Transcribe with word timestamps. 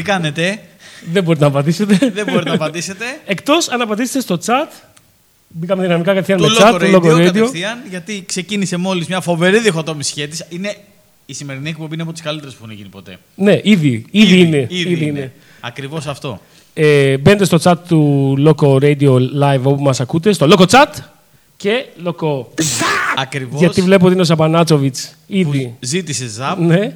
Τι 0.00 0.06
κάνετε, 0.06 0.58
Δεν 1.12 1.22
μπορείτε 1.22 1.44
να 1.44 1.50
απαντήσετε. 1.50 1.98
δεν 2.14 2.24
μπορείτε 2.30 2.48
να 2.48 2.54
απαντήσετε. 2.54 3.04
Εκτός 3.26 3.68
αν 3.68 3.80
απαντήσετε 3.80 4.20
στο 4.20 4.38
chat. 4.46 4.68
Μπήκαμε 5.48 5.82
δυναμικά 5.82 6.12
κατευθείαν 6.12 6.38
Το 6.38 6.46
με 6.46 6.54
chat, 6.58 6.74
Loco 6.74 6.78
το 6.78 6.86
Radio, 6.86 6.94
Logo 6.94 7.20
Radio. 7.20 7.24
κατευθείαν, 7.24 7.78
γιατί 7.88 8.22
ξεκίνησε 8.26 8.76
μόλις 8.76 9.06
μια 9.06 9.20
φοβερή 9.20 9.58
διχοτόμηση 9.58 10.10
σχέτης. 10.10 10.44
Είναι 10.48 10.76
η 11.26 11.34
σημερινή 11.34 11.68
εκπομπή 11.68 11.94
είναι 11.94 12.02
από 12.02 12.12
τις 12.12 12.22
καλύτερες 12.22 12.54
που 12.54 12.60
έχουν 12.64 12.76
γίνει 12.76 12.88
ποτέ. 12.88 13.18
Ναι, 13.34 13.60
ήδη, 13.62 14.04
ήδη, 14.10 14.40
είναι. 14.40 14.66
Ήδη 14.68 15.04
είναι. 15.04 15.32
Ακριβώς 15.60 16.06
αυτό. 16.06 16.40
Ε, 16.74 17.16
μπαίνετε 17.18 17.44
στο 17.44 17.58
chat 17.62 17.74
του 17.88 18.34
Loco 18.46 18.74
Radio 18.82 19.14
Live 19.42 19.60
όπου 19.62 19.82
μας 19.82 20.00
ακούτε, 20.00 20.32
στο 20.32 20.46
Loco 20.50 20.64
Chat 20.66 20.86
και 21.56 21.84
Loco. 22.06 22.44
Ακριβώς 23.16 23.60
Γιατί 23.60 23.82
βλέπω 23.82 24.04
ότι 24.04 24.12
είναι 24.12 24.22
ο 24.22 24.24
Σαμπανάτσοβιτς 24.24 25.16
ήδη. 25.26 25.74
ζήτησε 25.80 26.26
ζαπ 26.28 26.58
Ναι. 26.58 26.94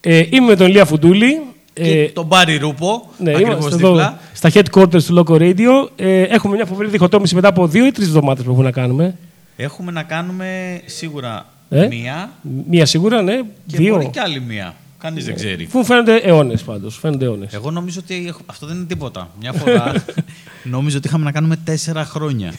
Ε, 0.00 0.22
είμαι 0.30 0.46
με 0.46 0.56
τον 0.56 0.66
Λία 0.70 0.84
Φουντούλη. 0.84 1.40
Και 1.82 2.00
Ε, 2.00 2.08
τον 2.08 2.26
Μπάρι 2.26 2.56
Ρούπο, 2.56 3.10
ναι, 3.18 3.30
ακριβώς 3.30 3.54
είμαστε 3.54 3.76
δίπλα. 3.76 3.90
εδώ 3.90 4.16
στα 4.32 4.50
headquarters 4.54 5.02
του 5.02 5.24
Loco 5.26 5.34
Radio. 5.40 5.88
Ε, 5.96 6.22
έχουμε 6.22 6.54
μια 6.56 6.66
φοβερή 6.66 6.88
διχοτόμηση 6.90 7.34
μετά 7.34 7.48
από 7.48 7.66
δύο 7.66 7.86
ή 7.86 7.90
τρεις 7.90 8.06
εβδομάδες 8.06 8.44
που 8.44 8.50
έχουμε 8.50 8.64
να 8.64 8.72
κάνουμε. 8.72 9.16
Έχουμε 9.56 9.92
να 9.92 10.02
κάνουμε 10.02 10.80
σίγουρα 10.86 11.46
Ε; 11.70 11.86
μία 11.86 12.30
Μία 12.70 12.86
σίγουρα, 12.86 13.22
ναι. 13.22 13.40
και 13.66 13.76
δύο. 13.76 13.94
μπορεί 13.94 14.08
και 14.12 14.20
άλλη 14.20 14.40
μία. 14.40 14.74
Κανείς 14.98 15.24
δεν 15.24 15.34
ξέρει. 15.34 15.68
Μου 15.72 15.84
φαίνονται 15.84 16.16
αιώνες 16.16 16.62
πάντως. 16.62 16.98
Φαίνονται 16.98 17.24
αιώνες. 17.24 17.52
Εγώ 17.52 17.70
νομίζω 17.70 18.00
ότι 18.02 18.24
έχ- 18.28 18.36
αυτό 18.46 18.66
δεν 18.66 18.76
είναι 18.76 18.84
τίποτα. 18.84 19.30
Μια 19.40 19.52
φορά 19.52 19.92
νομίζω 20.76 20.96
ότι 20.96 21.06
είχαμε 21.06 21.24
να 21.24 21.32
κάνουμε 21.32 21.56
τέσσερα 21.64 22.04
χρόνια. 22.04 22.52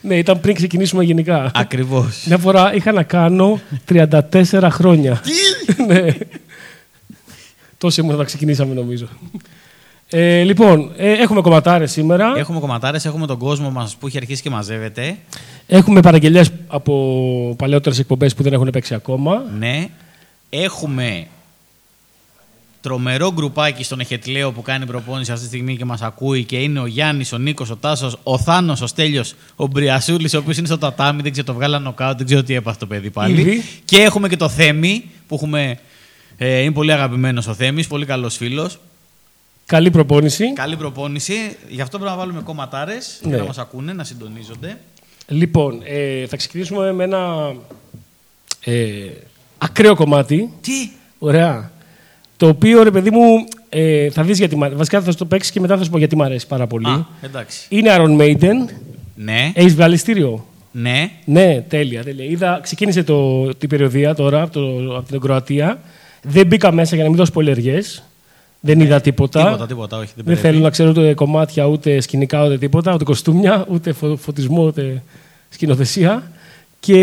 ναι, 0.00 0.16
ήταν 0.18 0.40
πριν 0.40 0.54
ξεκινήσουμε 0.54 1.04
γενικά. 1.04 1.50
Ακριβώς. 1.54 2.24
Μια 2.26 2.38
φορά 2.38 2.74
είχα 2.74 2.92
να 2.92 3.02
κάνω 3.02 3.60
34 3.92 4.68
χρόνια. 4.70 5.20
ναι. 5.88 6.06
Τόσο 7.78 8.00
ήμουν 8.00 8.14
όταν 8.14 8.26
ξεκινήσαμε, 8.26 8.74
νομίζω. 8.74 9.08
Ε, 10.08 10.42
λοιπόν, 10.42 10.92
ε, 10.96 11.12
έχουμε 11.12 11.40
κομματάρες 11.40 11.92
σήμερα. 11.92 12.32
Έχουμε 12.36 12.60
κομματάρες, 12.60 13.04
έχουμε 13.04 13.26
τον 13.26 13.38
κόσμο 13.38 13.70
μας 13.70 13.96
που 13.96 14.06
έχει 14.06 14.16
αρχίσει 14.16 14.42
και 14.42 14.50
μαζεύεται. 14.50 15.16
Έχουμε 15.66 16.00
παραγγελίες 16.00 16.50
από 16.66 17.54
παλαιότερες 17.58 17.98
εκπομπές 17.98 18.34
που 18.34 18.42
δεν 18.42 18.52
έχουν 18.52 18.70
παίξει 18.70 18.94
ακόμα. 18.94 19.44
Ναι. 19.58 19.88
Έχουμε 20.50 21.26
τρομερό 22.80 23.32
γκρουπάκι 23.32 23.84
στον 23.84 24.00
Εχετλέο 24.00 24.52
που 24.52 24.62
κάνει 24.62 24.86
προπόνηση 24.86 25.30
αυτή 25.32 25.42
τη 25.42 25.48
στιγμή 25.48 25.76
και 25.76 25.84
μας 25.84 26.02
ακούει 26.02 26.44
και 26.44 26.56
είναι 26.56 26.80
ο 26.80 26.86
Γιάννης, 26.86 27.32
ο 27.32 27.38
Νίκος, 27.38 27.70
ο 27.70 27.76
Τάσος, 27.76 28.18
ο 28.22 28.38
Θάνος, 28.38 28.80
ο 28.80 28.86
Στέλιος, 28.86 29.34
ο 29.56 29.66
Μπριασούλης, 29.66 30.34
ο 30.34 30.38
οποίος 30.38 30.56
είναι 30.56 30.66
στο 30.66 30.78
τατάμι, 30.78 31.22
δεν 31.22 31.32
ξέρω, 31.32 31.46
το 31.46 31.54
βγάλα 31.54 31.78
νοκάουτ, 31.78 32.16
δεν 32.16 32.26
ξέρω 32.26 32.42
τι 32.42 32.54
έπαθε 32.54 32.76
το 32.78 32.86
παιδί 32.86 33.10
πάλι. 33.10 33.40
Ήδη. 33.40 33.62
Και 33.84 33.96
έχουμε 33.96 34.28
και 34.28 34.36
το 34.36 34.48
Θέμη 34.48 35.04
που 35.26 35.34
έχουμε... 35.34 35.78
Ε, 36.38 36.58
είναι 36.60 36.72
πολύ 36.72 36.92
αγαπημένος 36.92 37.46
ο 37.46 37.54
Θέμης, 37.54 37.86
πολύ 37.86 38.06
καλός 38.06 38.36
φίλος. 38.36 38.78
Καλή 39.66 39.90
προπόνηση. 39.90 40.52
Καλή 40.52 40.76
προπόνηση. 40.76 41.34
Γι' 41.68 41.80
αυτό 41.80 41.98
πρέπει 41.98 42.12
να 42.12 42.18
βάλουμε 42.18 42.40
κομματάρες 42.40 43.18
Ναι. 43.22 43.28
για 43.28 43.38
να 43.38 43.44
μας 43.44 43.58
ακούνε, 43.58 43.92
να 43.92 44.04
συντονίζονται. 44.04 44.78
Λοιπόν, 45.28 45.80
ε, 45.84 46.26
θα 46.26 46.36
ξεκινήσουμε 46.36 46.92
με 46.92 47.04
ένα 47.04 47.52
ε, 48.64 48.74
ακραίο 49.58 49.94
κομμάτι. 49.94 50.50
Τι! 50.60 50.90
Ωραία. 51.18 51.70
Το 52.36 52.48
οποίο, 52.48 52.82
ρε 52.82 52.90
παιδί 52.90 53.10
μου, 53.10 53.44
ε, 53.68 54.10
θα 54.10 54.22
δεις 54.22 54.38
γιατί 54.38 54.56
μ' 54.56 54.62
αρέσει. 54.62 54.78
Βασικά 54.78 55.00
θα 55.02 55.10
σου 55.10 55.16
το 55.16 55.24
παίξεις 55.24 55.52
και 55.52 55.60
μετά 55.60 55.76
θα 55.76 55.84
σου 55.84 55.90
πω 55.90 55.98
γιατί 55.98 56.16
μου 56.16 56.22
αρέσει 56.22 56.46
πάρα 56.46 56.66
πολύ. 56.66 56.86
Α, 56.88 57.06
εντάξει. 57.20 57.66
Είναι 57.68 57.96
Iron 57.98 58.20
Maiden. 58.20 58.72
Ναι, 59.14 59.52
Έχεις 59.54 59.74
βγάλει 59.74 59.94
ειστήριο. 59.94 60.46
ναι. 60.72 61.10
Ναι, 61.24 61.64
τέλεια. 61.68 62.02
τέλεια. 62.02 62.24
Είδα, 62.24 62.60
ξεκίνησε 62.62 63.02
το, 63.02 63.46
την 63.54 63.68
περιοδία 63.68 64.14
τώρα 64.14 64.42
από, 64.42 64.52
το, 64.52 64.96
από 64.96 65.08
την 65.10 65.20
Κροατία. 65.20 65.80
Δεν 66.28 66.46
μπήκα 66.46 66.72
μέσα 66.72 66.94
για 66.94 67.04
να 67.04 67.10
μην 67.10 67.18
δώσω 67.18 67.32
πολυεργές. 67.32 68.02
Δεν 68.60 68.80
είδα 68.80 69.00
τίποτα. 69.00 69.44
Τίποτα, 69.44 69.66
τίποτα, 69.66 69.96
όχι. 69.96 70.06
Δεν, 70.06 70.24
Δεν 70.24 70.24
πρέπει. 70.24 70.40
θέλω 70.40 70.58
να 70.58 70.70
ξέρω 70.70 70.90
ούτε 70.90 71.14
κομμάτια, 71.14 71.64
ούτε 71.66 72.00
σκηνικά, 72.00 72.44
ούτε 72.44 72.58
τίποτα, 72.58 72.94
ούτε 72.94 73.04
κοστούμια, 73.04 73.66
ούτε 73.68 73.92
φω- 73.92 74.16
φωτισμό, 74.16 74.64
ούτε 74.66 75.02
σκηνοθεσία. 75.48 76.30
Και 76.80 76.96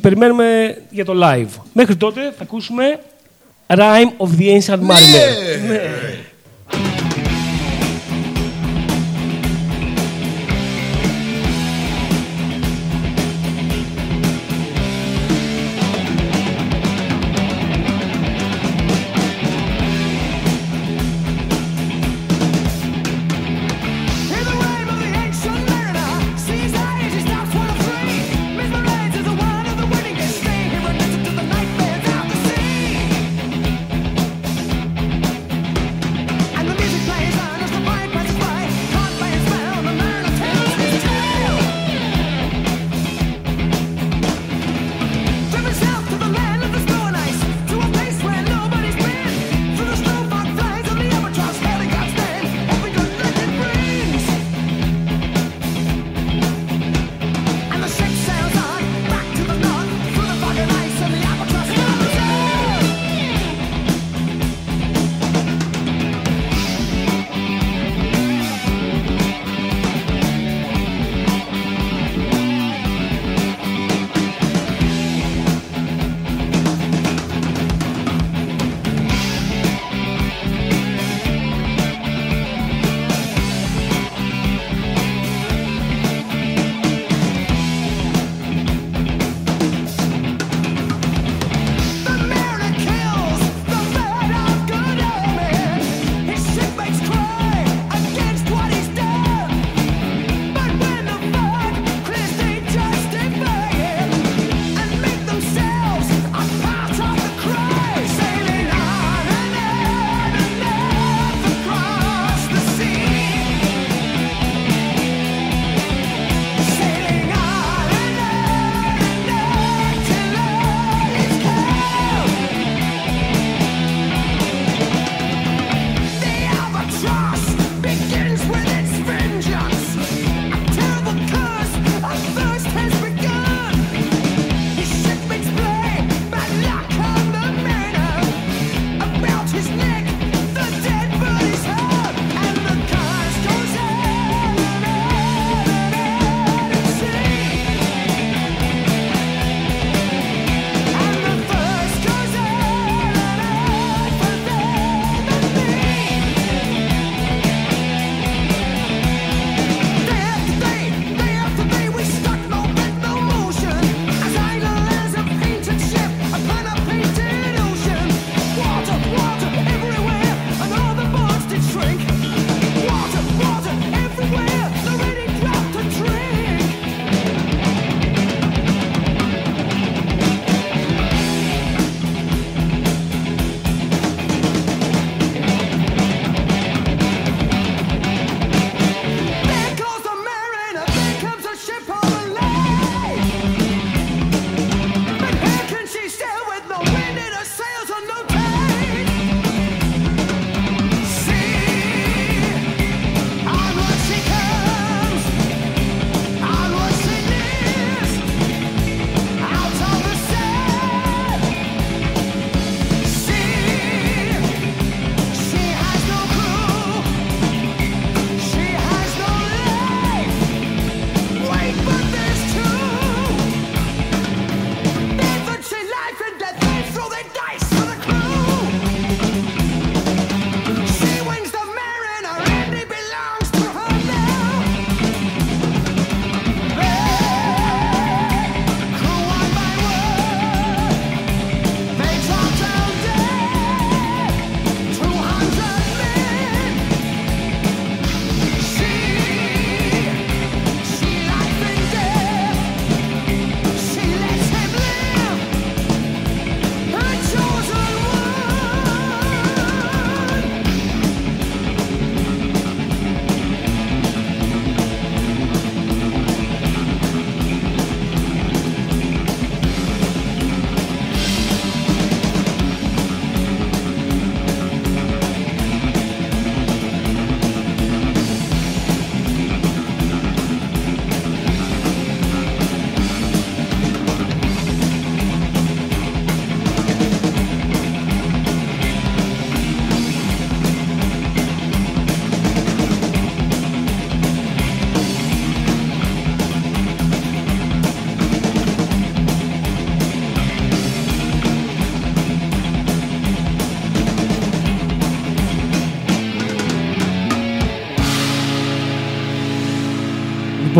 περιμένουμε 0.00 0.76
για 0.90 1.04
το 1.04 1.12
live. 1.22 1.60
Μέχρι 1.72 1.96
τότε 1.96 2.20
θα 2.36 2.42
ακούσουμε 2.42 3.00
Rhyme 3.66 4.24
of 4.26 4.28
the 4.40 4.42
Ancient 4.60 4.78
Mariner. 4.80 5.68
Ναι. 5.68 5.80
In 5.80 6.25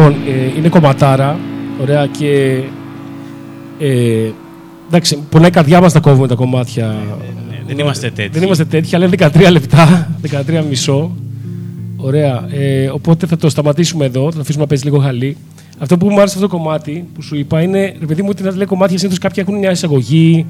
Λοιπόν, 0.08 0.34
ε, 0.34 0.58
είναι 0.58 0.68
κομματάρα. 0.68 1.38
Ωραία 1.80 2.06
και. 2.06 2.62
Ε, 3.78 4.30
εντάξει, 4.88 5.18
πονάει 5.30 5.48
η 5.48 5.52
καρδιά 5.52 5.80
μας 5.80 5.94
να 5.94 6.00
κόβουμε 6.00 6.26
τα 6.26 6.34
κομμάτια. 6.34 6.86
ναι, 7.48 7.62
δεν 7.66 7.78
είμαστε 7.78 8.10
τέτοιοι. 8.10 8.28
Δεν 8.28 8.42
είμαστε 8.42 8.64
τέτοιοι, 8.64 8.96
αλλά 8.96 9.04
είναι 9.06 9.16
13 9.18 9.50
λεπτά, 9.50 10.10
13 10.22 10.64
μισό. 10.68 11.10
Ωραία. 11.96 12.48
Ε, 12.50 12.88
οπότε 12.88 13.26
θα 13.26 13.36
το 13.36 13.48
σταματήσουμε 13.48 14.04
εδώ, 14.04 14.24
θα 14.24 14.34
το 14.34 14.40
αφήσουμε 14.40 14.62
να 14.62 14.68
παίζει 14.68 14.84
λίγο 14.84 14.98
χαλί. 14.98 15.36
Αυτό 15.78 15.96
που 15.96 16.06
μου 16.06 16.20
άρεσε 16.20 16.34
αυτό 16.38 16.48
το 16.48 16.56
κομμάτι 16.56 17.04
που 17.14 17.22
σου 17.22 17.36
είπα 17.36 17.62
είναι, 17.62 17.94
ρε 18.00 18.06
παιδί 18.06 18.22
μου, 18.22 18.28
ότι 18.30 18.42
να 18.42 18.56
λέει 18.56 18.66
κομμάτια 18.66 18.98
συνήθως 18.98 19.18
κάποια 19.18 19.42
έχουν 19.42 19.58
μια 19.58 19.70
εισαγωγή. 19.70 20.46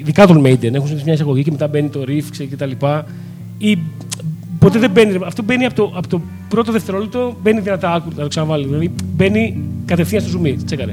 Ειδικά 0.00 0.26
τον 0.26 0.40
Maiden 0.40 0.46
έχουν 0.46 0.86
συνήθως 0.86 1.02
μια 1.04 1.14
εισαγωγή 1.14 1.42
και 1.42 1.50
μετά 1.50 1.68
μπαίνει 1.68 1.88
το 1.88 2.00
riff 2.00 2.24
ξέρεις, 2.30 2.50
και 2.50 2.56
τα 2.56 2.66
λοιπά. 2.66 3.06
Ή 3.58 3.78
ποτέ 4.58 4.78
δεν 4.78 4.90
μπαίνει. 4.90 5.18
Αυτό 5.24 5.42
μπαίνει 5.42 5.64
από 5.64 5.74
το, 5.74 5.92
από 5.96 6.08
το 6.08 6.20
πρώτο 6.48 6.72
δευτερόλεπτο, 6.72 7.36
μπαίνει 7.42 7.60
δυνατά 7.60 7.92
άκου, 7.92 8.08
θα 8.16 8.22
το 8.22 8.28
ξαναβάλει. 8.28 8.64
Δηλαδή 8.64 8.90
μπαίνει 9.16 9.56
κατευθείαν 9.84 10.22
στο 10.22 10.40
zoom. 10.42 10.54
Τσέκαρε. 10.66 10.92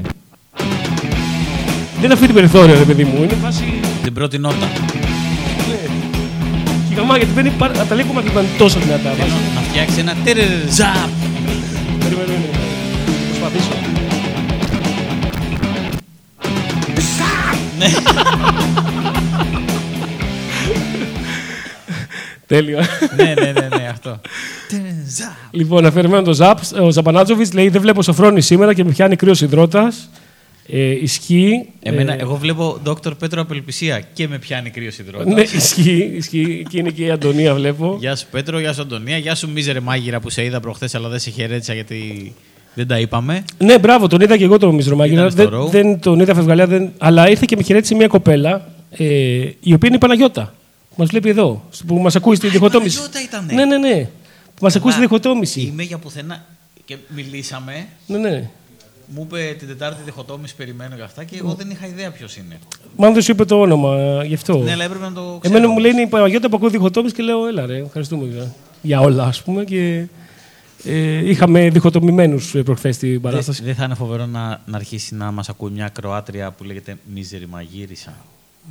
Δεν 2.00 2.12
αφήνει 2.12 2.32
περιθώριο, 2.32 2.74
ρε 2.78 2.84
παιδί 2.84 3.04
μου. 3.04 3.22
Είναι 3.22 3.34
φάση. 3.42 3.64
Την 4.02 4.12
πρώτη 4.12 4.38
νότα. 4.38 4.56
Ναι. 5.68 5.78
Και 6.88 6.94
γαμά, 6.94 7.16
γιατί 7.16 7.32
μπαίνει 7.32 7.50
πάρα- 7.58 7.80
από 7.80 7.88
τα 7.88 7.94
λέει 7.94 8.04
κομμάτια 8.04 8.30
που 8.32 8.38
ήταν 8.38 8.50
τόσο 8.58 8.78
δυνατά. 8.78 9.10
Φάση. 9.10 9.20
Θέλω 9.20 9.34
να 9.54 9.60
φτιάξει 9.60 9.98
ένα 10.00 10.14
τερερ 10.24 10.48
ζαπ. 10.70 11.10
Περίμενε, 12.00 12.26
περίμενε. 12.26 12.52
Τέλειο. 22.56 22.78
ναι, 23.16 23.34
ναι, 23.42 23.52
ναι, 23.60 23.68
ναι, 23.76 23.88
αυτό. 23.90 24.20
Τερερ 24.68 24.84
ζαπ. 25.16 25.28
λοιπόν, 25.50 25.86
αφαιρεμένο 25.86 26.22
το 26.22 26.32
Ζαπ, 26.32 26.58
ο 26.80 26.90
Ζαπανάτζοβιτς 26.90 27.52
λέει: 27.52 27.68
Δεν 27.68 27.80
βλέπω 27.80 28.02
σοφρόνη 28.02 28.40
σήμερα 28.40 28.74
και 28.74 28.84
με 28.84 28.90
πιάνει 28.90 29.16
κρύος 29.16 29.40
υδρότας. 29.40 30.08
Ε, 30.68 30.90
ισχύει. 30.90 31.66
Εμένα, 31.82 32.12
Ε, 32.12 32.16
εγώ 32.20 32.36
βλέπω 32.36 32.78
Δόκτωρ 32.84 33.14
Πέτρο 33.14 33.40
Απελπισία 33.40 34.02
και 34.12 34.28
με 34.28 34.38
πιάνει 34.38 34.70
κρύος 34.70 34.98
υδρότας. 34.98 35.34
Ναι, 35.34 35.40
ισχύει, 35.40 36.12
ισχύει. 36.16 36.66
Και 36.68 36.78
είναι 36.78 36.90
και 36.90 37.04
η 37.04 37.10
Αντωνία, 37.10 37.54
βλέπω. 37.54 37.96
Γεια 38.00 38.16
σου 38.16 38.26
Πέτρο, 38.30 38.58
γεια 38.58 38.72
σου 38.72 38.82
Αντωνία, 38.82 39.16
γεια 39.16 39.34
σου 39.34 39.50
Μίζερε 39.50 39.80
Μάγειρα 39.80 40.20
που 40.20 40.30
σε 40.30 40.44
είδα 40.44 40.60
προχθές 40.60 40.94
αλλά 40.94 41.08
δεν 41.08 41.18
σε 41.18 41.30
χαιρέτησα 41.30 41.74
γιατί 41.74 42.32
δεν 42.74 42.86
τα 42.86 42.98
είπαμε. 42.98 43.44
Ναι, 43.58 43.78
μπράβο, 43.78 44.06
τον 44.06 44.20
είδα 44.20 44.36
και 44.36 44.44
εγώ 44.44 44.58
τον 44.58 44.76
Μizromagina. 44.80 45.10
Ήταν 45.12 45.30
στο 45.30 45.48
Δεν, 45.48 45.60
Raw. 45.60 45.70
δεν 45.70 46.00
τον 46.00 46.20
είδα 46.20 46.34
φευγαλιά, 46.34 46.66
δεν... 46.66 46.90
αλλά 46.98 47.30
ήρθε 47.30 47.44
και 47.46 47.56
με 47.56 47.62
χαιρέτησε 47.62 47.94
μια 47.94 48.06
κοπέλα, 48.06 48.68
ε, 48.90 49.04
η 49.60 49.72
οποία 49.74 49.78
είναι 49.88 49.96
η 49.96 49.98
Παναγιώτα. 49.98 50.54
Μας 50.96 51.08
βλέπει 51.08 51.28
εδώ, 51.28 51.64
που 51.86 51.98
μας 51.98 52.16
ακούει 52.16 52.36
στη 52.36 52.48
διχοτόμηση. 52.48 52.96
Παναγιώτα 52.96 53.22
ήτανε. 53.22 53.52
Ναι, 53.52 53.64
ναι, 53.64 53.78
ναι. 53.88 54.08
Που 54.54 54.64
μας 54.64 54.76
ακούει 54.76 54.90
στη 54.90 55.00
Καλά, 55.00 55.10
διχοτόμηση. 55.12 55.60
Είμαι 55.60 55.82
για 55.82 55.98
πουθενά 55.98 56.44
και 56.84 56.96
μιλήσαμε. 57.08 57.86
Ναι, 58.06 58.18
ναι. 58.18 58.50
Μου 59.06 59.22
είπε 59.22 59.56
την 59.58 59.68
Τετάρτη 59.68 60.02
διχοτόμηση 60.04 60.54
περιμένω 60.56 60.94
για 60.94 61.04
αυτά 61.04 61.24
και 61.24 61.36
εγώ 61.36 61.54
δεν 61.54 61.70
είχα 61.70 61.86
ιδέα 61.86 62.10
ποιος 62.10 62.36
είναι. 62.36 62.58
Μάλλον 62.96 63.14
δεν 63.14 63.22
σου 63.22 63.30
είπε 63.30 63.44
το 63.44 63.60
όνομα, 63.60 63.96
ε, 63.98 64.24
γι' 64.26 64.34
αυτό. 64.34 64.58
Ναι, 64.58 64.72
αλλά 64.72 64.84
έπρεπε 64.84 65.04
να 65.04 65.12
το 65.12 65.38
ξέρω. 65.40 65.56
Εμένα 65.56 65.72
μου 65.72 65.78
λένε 65.78 66.00
η 66.00 66.06
Παναγιώτα 66.06 66.48
που 66.48 66.56
ακούω 66.56 66.68
διχοτόμηση 66.68 67.14
και 67.14 67.22
λέω, 67.22 67.46
έλα 67.46 67.66
ρε, 67.66 67.78
ευχαριστούμε 67.78 68.26
για, 68.26 68.54
για 68.82 69.00
όλα, 69.00 69.24
ας 69.24 69.42
πούμε. 69.42 69.64
Και 69.64 70.06
ε, 70.84 71.28
είχαμε 71.30 71.70
διχοτομημένους 71.70 72.54
προχθές 72.64 72.94
στην 72.94 73.10
Δεν 73.10 73.20
παράσταση. 73.20 73.62
δεν 73.62 73.74
θα 73.74 73.84
είναι 73.84 73.94
φοβερό 73.94 74.26
να, 74.26 74.62
να 74.66 74.76
αρχίσει 74.76 75.14
να 75.14 75.30
μας 75.30 75.48
ακούει 75.48 75.70
μια 75.70 75.88
Κροάτρια 75.88 76.50
που 76.50 76.64
λέγεται 76.64 76.96
Μίζερη 77.14 77.46
Μαγείρισα. 77.46 78.14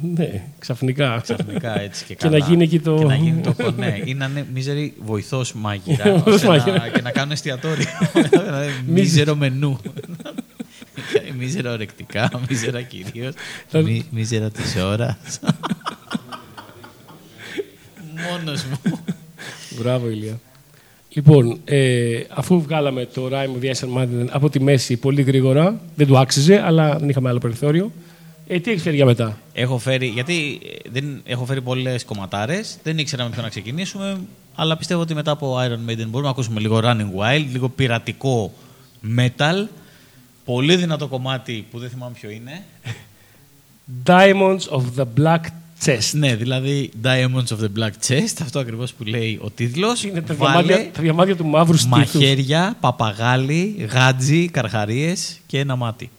Ναι, 0.01 0.43
ξαφνικά. 0.59 1.19
Ξαφνικά 1.23 1.79
έτσι 1.81 2.05
και 2.05 2.13
Και 2.19 2.25
να 2.29 2.31
καλά. 2.39 2.45
γίνει 2.49 2.63
εκεί 2.63 2.79
το- 2.79 2.95
Και 2.97 3.03
να 3.03 3.15
γίνει 3.15 3.41
το 3.41 3.71
ναι. 3.77 4.01
Ή 4.05 4.13
να 4.13 4.25
είναι 4.25 4.45
μίζερη 4.53 4.93
βοηθός 5.05 5.53
μάγειρα. 5.53 6.03
Βοηθός 6.11 6.33
ώστε 6.33 6.47
να- 6.47 6.51
μάγειρα. 6.57 6.89
και 6.89 7.01
να 7.01 7.11
κάνουν 7.11 7.31
εστιατόριο. 7.31 7.85
Δηλαδή, 8.45 8.71
Μίζερο 8.87 9.35
μενού. 9.35 9.79
Μίζερα 11.37 11.71
ορεκτικά, 11.71 12.31
μίζερα 12.49 12.81
κυρίως. 12.81 13.33
Μίζερα 14.09 14.49
της 14.49 14.75
ώρας. 14.75 15.39
Μόνος 18.29 18.63
μου. 18.65 18.99
Μπράβο, 19.79 20.09
Ηλία. 20.09 20.39
Λοιπόν, 21.09 21.59
ε, 21.65 22.19
αφού 22.29 22.61
βγάλαμε 22.61 23.05
το 23.13 23.29
Rhyme 23.31 23.59
of 23.61 23.63
the 23.63 23.71
Ice 23.75 23.87
and 23.87 23.97
Madden 24.01 24.27
από 24.31 24.49
τη 24.49 24.59
μέση 24.61 24.97
πολύ 24.97 25.21
γρήγορα, 25.21 25.79
δεν 25.95 26.07
του 26.07 26.17
άξιζε, 26.17 26.61
αλλά 26.65 26.97
δεν 26.97 27.09
είχαμε 27.09 27.29
άλλο 27.29 27.39
περιθώριο. 27.39 27.91
Ε, 28.47 28.59
τι 28.59 28.71
έχεις 28.71 28.83
φέρει 28.83 28.95
για 28.95 29.05
μετά; 29.05 29.37
Έχω 29.53 29.77
φέρει, 29.77 30.07
γιατί 30.07 30.59
ε, 30.63 30.89
δεν, 30.89 31.21
έχω 31.25 31.45
φέρει 31.45 31.61
πολλές 31.61 32.05
κομματάρες. 32.05 32.77
Δεν 32.83 32.97
ήξερα 32.97 33.23
με 33.23 33.29
ποιο 33.29 33.41
να 33.41 33.49
ξεκινήσουμε. 33.49 34.19
Αλλά 34.55 34.77
πιστεύω 34.77 35.01
ότι 35.01 35.13
μετά 35.13 35.31
από 35.31 35.57
Iron 35.59 35.89
Maiden 35.89 36.05
μπορούμε 36.05 36.21
να 36.21 36.29
ακούσουμε 36.29 36.59
λίγο 36.59 36.79
Running 36.83 37.19
Wild, 37.19 37.45
λίγο 37.51 37.69
πειρατικό 37.69 38.53
metal. 39.17 39.67
Πολύ 40.45 40.75
δυνατό 40.75 41.07
κομμάτι 41.07 41.65
που 41.71 41.79
δεν 41.79 41.89
θυμάμαι 41.89 42.11
ποιο 42.19 42.29
είναι. 42.29 42.63
Diamonds 44.05 44.77
of 44.77 44.83
the 44.97 45.05
Black 45.17 45.41
Chest. 45.85 46.11
Ναι, 46.11 46.35
δηλαδή 46.35 46.91
Diamonds 47.03 47.47
of 47.47 47.59
the 47.59 47.79
Black 47.79 47.91
Chest, 48.07 48.37
αυτό 48.41 48.59
ακριβώς 48.59 48.93
που 48.93 49.03
λέει 49.03 49.39
ο 49.41 49.49
τίτλος. 49.49 50.03
Είναι 50.03 50.21
τα 50.21 50.33
Βάλε 50.33 50.61
διαμάντια, 50.61 50.91
τα 50.91 51.01
διαμάντια 51.01 51.35
του 51.35 51.45
μαύρου 51.45 51.77
στήθους. 51.77 51.97
μαχαίρια, 51.97 52.75
παπαγάλοι, 52.79 53.87
γάτζι, 53.91 54.49
καρχαρίες 54.49 55.39
και 55.45 55.59
ένα 55.59 55.75
μάτι. 55.75 56.09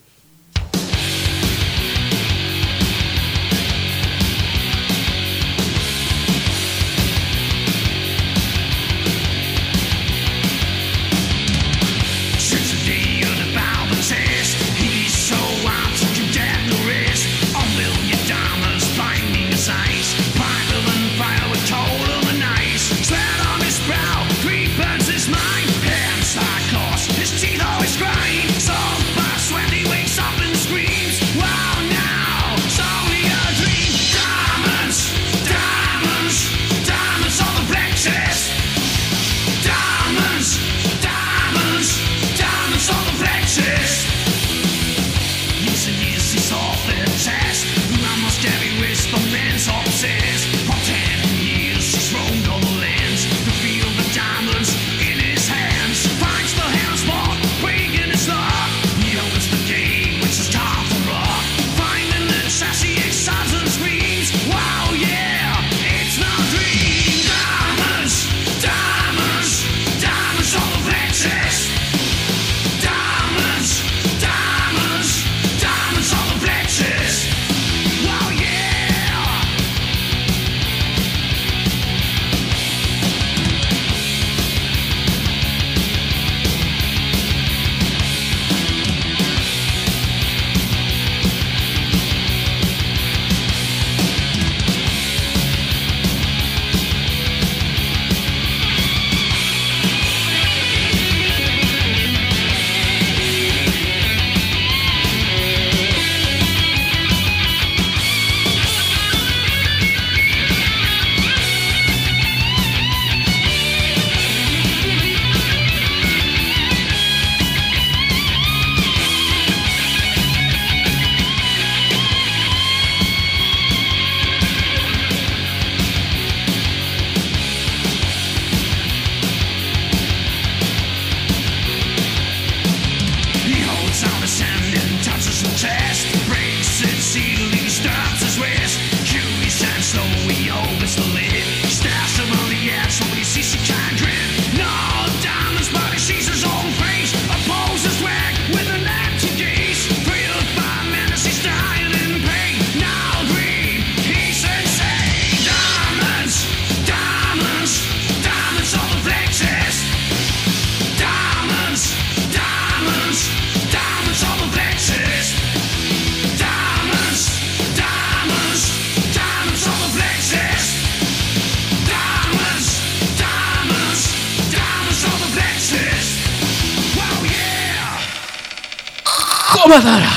Κόμματαρα! 179.69 180.13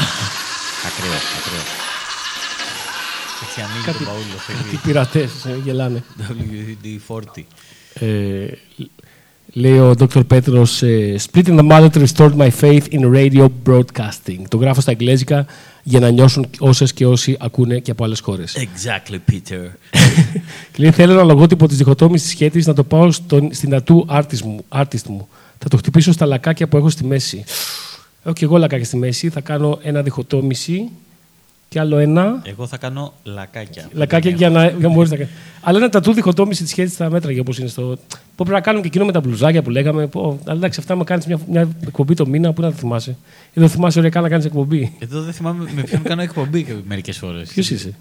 Ακραίο, 0.87 1.17
ακραίο. 1.37 1.63
Έτσι 3.47 3.61
ανοίγει 3.61 3.85
Κάτι- 3.85 3.97
τον 3.97 4.05
παούλο, 4.07 4.23
Τι 4.47 4.53
φεύγει. 4.53 4.75
πειρατές 4.83 5.29
γελάνε. 5.63 6.03
WD-40. 6.17 7.43
Ε, 7.93 8.47
λέει 9.53 9.77
ο 9.79 9.93
Dr. 9.99 10.27
Πέτρος 10.27 10.81
ε, 10.81 11.15
Split 11.31 11.45
in 11.45 11.59
the 11.59 11.67
mother 11.71 11.89
to 11.89 12.05
restore 12.05 12.31
my 12.37 12.49
faith 12.61 12.83
in 12.91 13.13
radio 13.15 13.47
broadcasting. 13.67 14.41
Το 14.49 14.57
γράφω 14.57 14.81
στα 14.81 14.91
εγγλέζικα 14.91 15.45
για 15.83 15.99
να 15.99 16.09
νιώσουν 16.09 16.45
όσες 16.59 16.93
και 16.93 17.05
όσοι 17.05 17.37
ακούνε 17.39 17.79
και 17.79 17.91
από 17.91 18.03
άλλες 18.03 18.19
χώρες. 18.19 18.55
Exactly, 18.57 19.15
Peter. 19.31 19.69
Και 20.71 20.77
λέει 20.81 20.91
θέλω 20.91 21.11
ένα 21.13 21.23
λογότυπο 21.23 21.67
της 21.67 21.77
διχοτόμησης 21.77 22.27
της 22.27 22.35
σχέτης 22.35 22.65
να 22.67 22.73
το 22.73 22.83
πάω 22.83 23.11
στον, 23.11 23.49
στην 23.53 23.69
tattoo 23.75 24.05
artist 24.17 24.41
μου, 24.43 24.65
artist 24.69 25.03
μου. 25.07 25.27
Θα 25.57 25.69
το 25.69 25.77
χτυπήσω 25.77 26.11
στα 26.11 26.25
λακάκια 26.25 26.67
που 26.67 26.77
έχω 26.77 26.89
στη 26.89 27.03
μέση. 27.05 27.43
Έχω 28.27 28.35
και 28.35 28.45
εγώ 28.45 28.57
λακάκια 28.57 28.85
στη 28.85 28.97
μέση. 28.97 29.29
Θα 29.29 29.41
κάνω 29.41 29.79
ένα 29.81 30.01
διχοτόμηση 30.01 30.89
και 31.69 31.79
άλλο 31.79 31.97
ένα. 31.97 32.41
Εγώ 32.45 32.67
θα 32.67 32.77
κάνω 32.77 33.13
λακάκια. 33.23 33.89
Λακάκια 33.93 34.31
για 34.31 34.49
να, 34.49 34.67
για 34.67 34.87
να 34.87 34.93
μπορείς 34.93 35.09
να 35.09 35.17
κάνει. 35.17 35.29
Αλλά 35.61 35.77
ένα 35.77 35.89
τατού 35.89 36.13
διχοτόμηση 36.13 36.61
της 36.61 36.71
σχέσης 36.71 36.95
θα 36.95 37.09
μέτραγε 37.09 37.39
όπως 37.39 37.59
είναι 37.59 37.67
στο. 37.67 37.81
Που 38.09 38.43
πρέπει 38.43 38.51
να 38.51 38.61
κάνουμε 38.61 38.81
και 38.81 38.87
εκείνο 38.87 39.05
με 39.05 39.11
τα 39.11 39.19
μπλουζάκια 39.19 39.61
που 39.61 39.69
λέγαμε. 39.69 40.07
Πω, 40.07 40.39
αλλά 40.45 40.57
εντάξει, 40.57 40.79
αυτά 40.79 40.95
με 40.95 41.03
κάνεις 41.03 41.25
μια, 41.25 41.39
μια 41.49 41.69
εκπομπή 41.85 42.13
το 42.13 42.27
μήνα, 42.27 42.53
πού 42.53 42.61
να 42.61 42.71
το 42.71 42.77
θυμάσαι. 42.77 43.17
Εδώ 43.53 43.67
θυμάσαι 43.67 43.99
ωραία 43.99 44.21
να 44.21 44.29
κάνεις 44.29 44.45
εκπομπή. 44.45 44.95
Εδώ 44.99 45.21
δεν 45.21 45.33
θυμάμαι 45.33 45.71
με 45.75 45.81
ποιον 45.81 46.01
κάνω 46.01 46.21
εκπομπή 46.21 46.83
μερικές 46.87 47.17
φορές. 47.17 47.49
Ποιος 47.49 47.69
είσαι; 47.69 47.93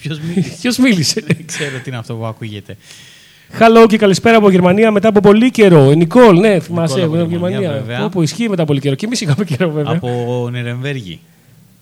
Ποιος 0.00 0.20
μίλησε; 0.20 0.56
Ποιος 0.60 0.78
μίλησε; 0.78 1.20
Δεν 1.26 1.46
ξέρω 1.46 1.78
τι 1.78 1.90
είναι 1.90 1.98
αυτό 1.98 2.14
που 2.14 2.26
ακούγεται. 2.26 2.76
Χαλό 3.50 3.86
και 3.86 3.96
καλησπέρα 3.96 4.36
από 4.36 4.50
Γερμανία 4.50 4.90
μετά 4.90 5.08
από 5.08 5.20
πολύ 5.20 5.50
καιρό. 5.50 5.90
Η 5.90 5.96
Νικόλ, 5.96 6.38
ναι, 6.40 6.60
θυμάσαι, 6.60 7.02
από 7.02 7.14
από 7.14 7.30
Γερμανία, 7.30 7.58
Γερμανία. 7.58 7.82
βέβαια. 7.84 8.04
Όπου 8.04 8.22
ισχύει 8.22 8.48
μετά 8.48 8.64
πολύ 8.64 8.80
καιρό. 8.80 8.94
Και 8.94 9.06
εμείς 9.06 9.20
είχαμε 9.20 9.44
καιρό, 9.44 9.70
βέβαια. 9.70 9.92
Από 9.92 10.48
Νιρεμβέργη. 10.52 11.20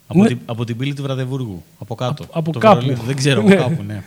Από, 0.07 0.23
Ναι. 0.23 0.29
την, 0.29 0.39
από 0.47 0.65
την 0.65 0.77
πύλη 0.77 0.95
του 0.95 1.03
Βραδεβούργου. 1.03 1.63
Από 1.79 1.95
κάτω. 1.95 2.23
Από- 2.23 2.39
από 2.39 2.53
Το 2.53 2.59
κάπου. 2.59 2.75
Βερολίνο. 2.81 3.03
Δεν 3.07 3.17
ξέρω, 3.17 3.41
από 3.41 3.49
Ναι. 3.49 3.55
κάπου, 3.55 3.83
ναι. 3.87 4.03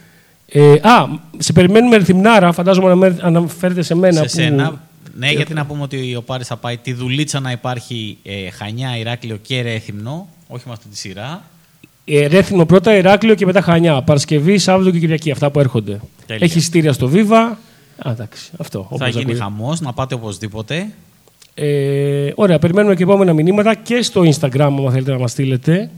Ε, 0.51 0.71
α, 0.81 1.07
σε 1.37 1.53
περιμένουμε 1.53 1.95
ρυθμνάρα. 1.97 2.51
Φαντάζομαι 2.51 2.95
να 2.95 3.15
αναφέρεται 3.21 3.81
σε 3.81 3.95
μένα. 3.95 4.15
Σε 4.17 4.21
που... 4.23 4.29
σένα. 4.29 4.81
Ναι, 5.17 5.31
γιατί 5.31 5.53
να 5.53 5.65
πούμε 5.65 5.81
ότι 5.81 6.15
ο 6.15 6.21
Πάρης 6.21 6.47
θα 6.47 6.55
πάει 6.57 6.77
τη 6.77 6.93
δουλίτσα 6.93 7.39
να 7.39 7.51
υπάρχει 7.51 8.17
ε, 8.23 8.49
Χανιά, 8.49 8.97
Ηράκλειο 8.97 9.37
και 9.41 9.61
Ρέθυμνο. 9.61 10.27
Όχι 10.47 10.63
με 10.67 10.73
αυτή 10.73 10.87
τη 10.87 10.97
σειρά. 10.97 11.43
Ε, 12.11 12.27
Ρέθυμνο 12.27 12.65
πρώτα, 12.65 12.95
Ηράκλειο 12.95 13.35
και 13.35 13.45
μετά 13.45 13.61
Χανιά. 13.61 14.01
Παρασκευή, 14.01 14.57
Σάββατο 14.57 14.91
και 14.91 14.99
Κυριακή. 14.99 15.31
Αυτά 15.31 15.51
που 15.51 15.59
έρχονται. 15.59 15.99
Τέλεια. 16.25 16.45
Έχει 16.45 16.59
στήρια 16.59 16.93
στο 16.93 17.09
Viva. 17.13 17.55
Α, 17.97 18.11
εντάξει, 18.11 18.51
αυτό. 18.57 18.79
θα 18.79 18.87
όπως 18.89 19.07
γίνει 19.07 19.21
ακούγεται. 19.21 19.43
χαμός, 19.43 19.81
να 19.81 19.93
πάτε 19.93 20.13
οπωσδήποτε. 20.15 20.87
Ε, 21.53 22.31
ωραία, 22.35 22.59
περιμένουμε 22.59 22.95
και 22.95 23.03
επόμενα 23.03 23.33
μηνύματα 23.33 23.75
και 23.75 24.01
στο 24.01 24.21
Instagram, 24.21 24.59
αν 24.59 24.91
θέλετε 24.91 25.11
να 25.11 25.17
μας 25.19 25.31
στείλετε. 25.31 25.89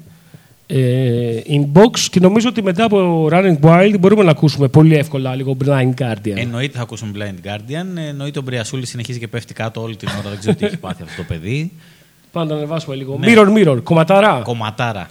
Ε, 0.67 1.41
inbox 1.49 1.99
και 2.11 2.19
νομίζω 2.19 2.49
ότι 2.49 2.63
μετά 2.63 2.83
από 2.83 3.27
Running 3.31 3.59
Wild 3.61 3.95
μπορούμε 3.99 4.23
να 4.23 4.31
ακούσουμε 4.31 4.67
πολύ 4.67 4.95
εύκολα 4.95 5.35
λίγο 5.35 5.57
Blind 5.65 5.93
Guardian. 6.01 6.35
Εννοείται 6.35 6.77
θα 6.77 6.83
ακούσουμε 6.83 7.11
Blind 7.15 7.47
Guardian. 7.47 7.85
Εννοείται 8.07 8.39
ο 8.39 8.41
Μπριασούλης 8.41 8.89
συνεχίζει 8.89 9.19
και 9.19 9.27
πέφτει 9.27 9.53
κάτω 9.53 9.81
όλη 9.81 9.95
την 9.95 10.09
ώρα. 10.19 10.29
Δεν 10.29 10.39
ξέρω 10.39 10.55
τι 10.55 10.65
έχει 10.65 10.77
πάθει 10.85 11.03
αυτό 11.03 11.21
το 11.21 11.27
παιδί. 11.27 11.71
Πάμε 12.31 12.51
να 12.51 12.55
ανεβάσουμε 12.55 12.95
λίγο. 12.95 13.17
Ναι. 13.19 13.33
Mirror, 13.33 13.47
mirror, 13.57 13.83
κομματαρά. 13.83 14.41
Κομματάρα. 14.43 15.09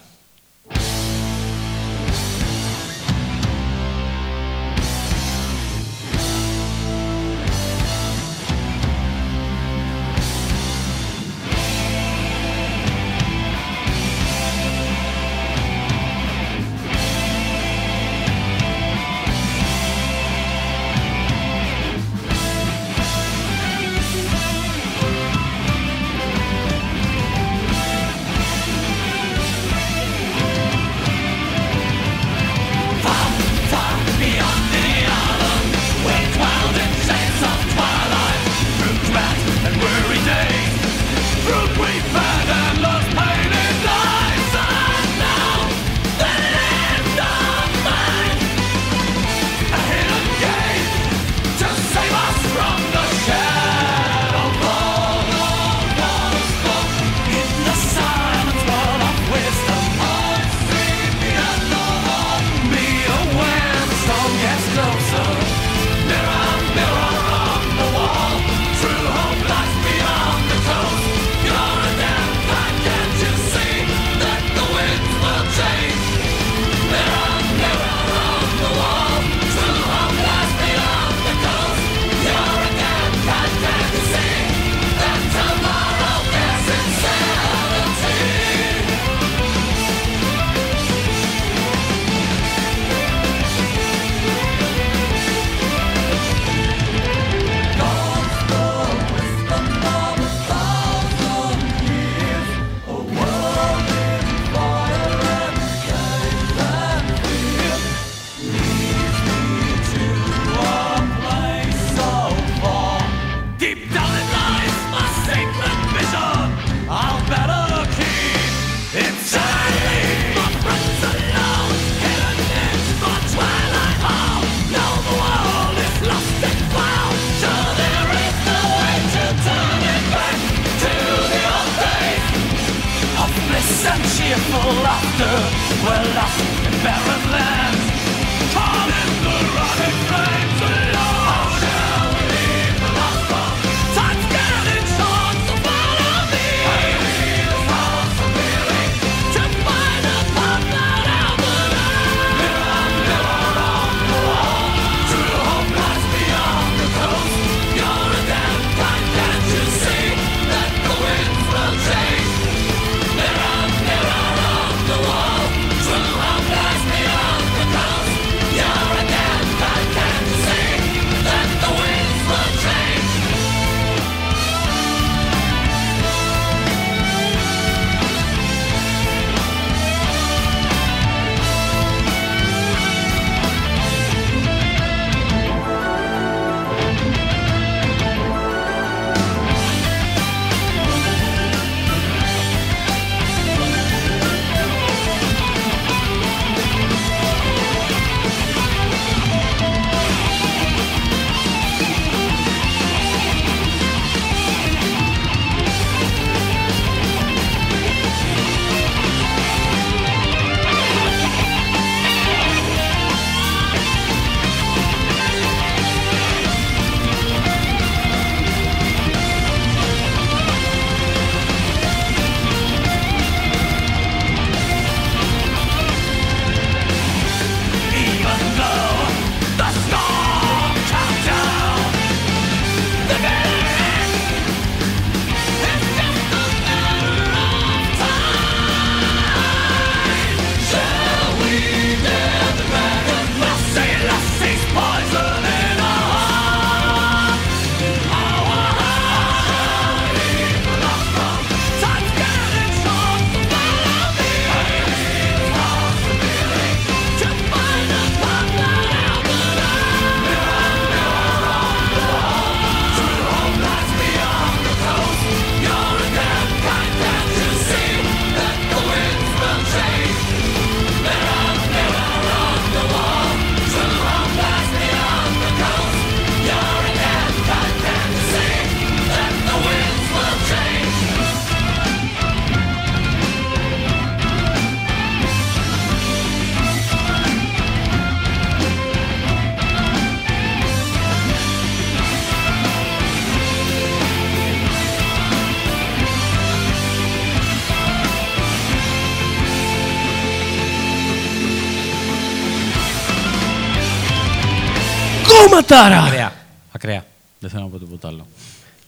Ματάρα! 305.51 306.03
Ακραία. 306.03 306.33
Ακραία. 306.73 307.05
Δεν 307.39 307.51
θέλω 307.51 307.63
να 307.63 307.69
πω 307.69 307.79
τίποτα 307.79 308.09
άλλο. 308.09 308.27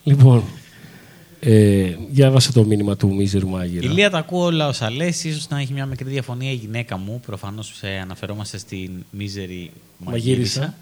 Λοιπόν, 0.04 0.44
ε, 1.40 1.96
διάβασα 2.10 2.52
το 2.52 2.64
μήνυμα 2.64 2.96
του 2.96 3.14
Μίζερου 3.14 3.48
Μάγειρα. 3.48 3.86
Ηλία, 3.90 4.10
τα 4.10 4.18
ακούω 4.18 4.44
όλα 4.44 4.68
όσα 4.68 4.90
λες. 4.90 5.16
σω 5.16 5.46
να 5.48 5.60
έχει 5.60 5.72
μια 5.72 5.86
μικρή 5.86 6.10
διαφωνία 6.10 6.50
η 6.50 6.54
γυναίκα 6.54 6.96
μου. 6.96 7.20
Προφανώς 7.26 7.82
αναφερόμαστε 8.02 8.58
στην 8.58 8.90
μίζερη 9.10 9.70
Μαγείρισα. 9.98 10.74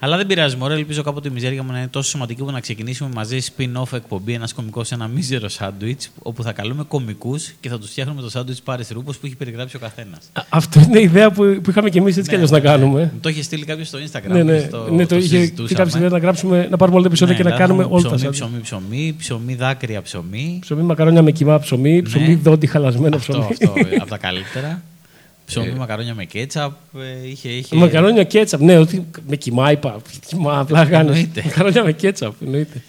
Μαγείρισα. 0.00 0.06
Αλλά 0.06 0.16
δεν 0.16 0.26
πειράζει, 0.26 0.56
Μωρέ. 0.56 0.74
Ελπίζω 0.74 1.02
κάποτε 1.02 1.28
η 1.28 1.30
μιζέρια 1.32 1.62
μου 1.62 1.72
να 1.72 1.78
είναι 1.78 1.88
τόσο 1.88 2.08
σημαντική 2.10 2.42
που 2.42 2.50
να 2.50 2.60
ξεκινήσουμε 2.60 3.10
μαζί 3.14 3.38
spin-off 3.56 3.92
εκπομπή, 3.92 4.32
ένας 4.32 4.52
κωμικός 4.52 4.86
σε 4.86 4.94
ένα 4.94 5.06
μίζερο 5.08 5.48
σάντουιτς, 5.48 6.10
όπου 6.22 6.42
θα 6.42 6.52
καλούμε 6.52 6.84
κωμικούς 6.88 7.52
και 7.60 7.68
θα 7.68 7.78
τους 7.78 7.90
φτιάχνουμε 7.90 8.20
το 8.22 8.30
σάντουιτς 8.30 8.60
πάρε 8.62 8.82
ρούπος 8.92 9.16
που 9.18 9.26
έχει 9.26 9.36
περιγράψει 9.36 9.76
ο 9.76 9.78
καθένας. 9.78 10.18
Α, 10.32 10.42
Αυτό 10.48 10.80
είναι 10.80 10.98
η 10.98 11.02
ιδέα 11.02 11.30
που, 11.30 11.58
που 11.62 11.70
είχαμε 11.70 11.90
και 11.90 11.98
εμείς 11.98 12.16
έτσι 12.16 12.28
κι 12.28 12.34
αλλιώς 12.34 12.50
να 12.50 12.60
κάνουμε. 12.60 13.12
Το 13.20 13.28
είχε 13.28 13.42
στείλει 13.42 13.64
κάποιος 13.64 13.88
στο 13.88 13.98
Instagram. 13.98 14.28
Ναι, 14.28 14.42
ναι, 14.42 14.58
και 14.58 14.66
στο- 14.66 14.88
ναι, 14.92 15.06
το 15.06 15.16
είχε 15.16 15.26
συζητούσαμε. 15.28 15.68
πει 15.68 15.74
κάποια 15.74 15.96
ιδέα 15.98 16.08
να, 16.10 16.18
γράψουμε, 16.18 16.66
να 16.70 16.76
πάρουμε 16.76 16.96
όλα 16.96 17.02
τα 17.06 17.10
επεισόδια 17.10 17.34
Ναι, 17.34 17.40
και 17.42 17.48
να 17.48 17.54
θα 17.54 17.60
κάνουμε 17.62 17.82
έχουμε 17.82 17.98
όλα 18.00 18.08
τα 18.10 18.16
ψωμί, 18.16 18.34
σάντουιτς. 18.34 18.60
ψωμί, 18.62 18.80
ψωμί, 18.88 19.14
ψωμί, 19.18 19.54
δάκρυα 19.54 20.02
ψωμί. 20.02 20.58
Ψωμί 20.60 20.82
μακαρόνια 20.82 21.22
με 21.22 21.30
κοιμά 21.30 21.58
ψωμί, 21.58 22.02
ψωμί 22.02 22.34
δόντι 22.34 22.66
χαλασμένο 22.66 23.16
Αυτό, 23.16 23.32
ψωμί. 23.32 23.48
αυτό, 23.50 23.72
από 24.00 24.10
τα 24.10 24.18
καλύτερα. 24.18 24.82
Ψωμί, 25.46 25.70
μακαρόνια 25.70 26.14
με 26.14 26.24
κέτσαπ. 26.24 26.72
ε, 27.24 27.28
Είχε, 27.28 27.48
είχε... 27.48 27.76
Μακαρόνια 27.76 28.24
κέτσαπ. 28.24 28.60
Ναι, 28.60 28.78
ότι 28.78 29.06
με 29.28 29.36
κοιμά 29.36 29.70
είπα. 29.72 29.96
Κοιμά, 30.26 30.58
απλά 30.58 30.84
κάνεις. 30.86 31.10
Εννοείται. 31.16 31.42
Μακαρόνια 31.44 31.84
με 31.84 31.92
κέτσαπ, 31.92 32.34
εννοείται. 32.44 32.82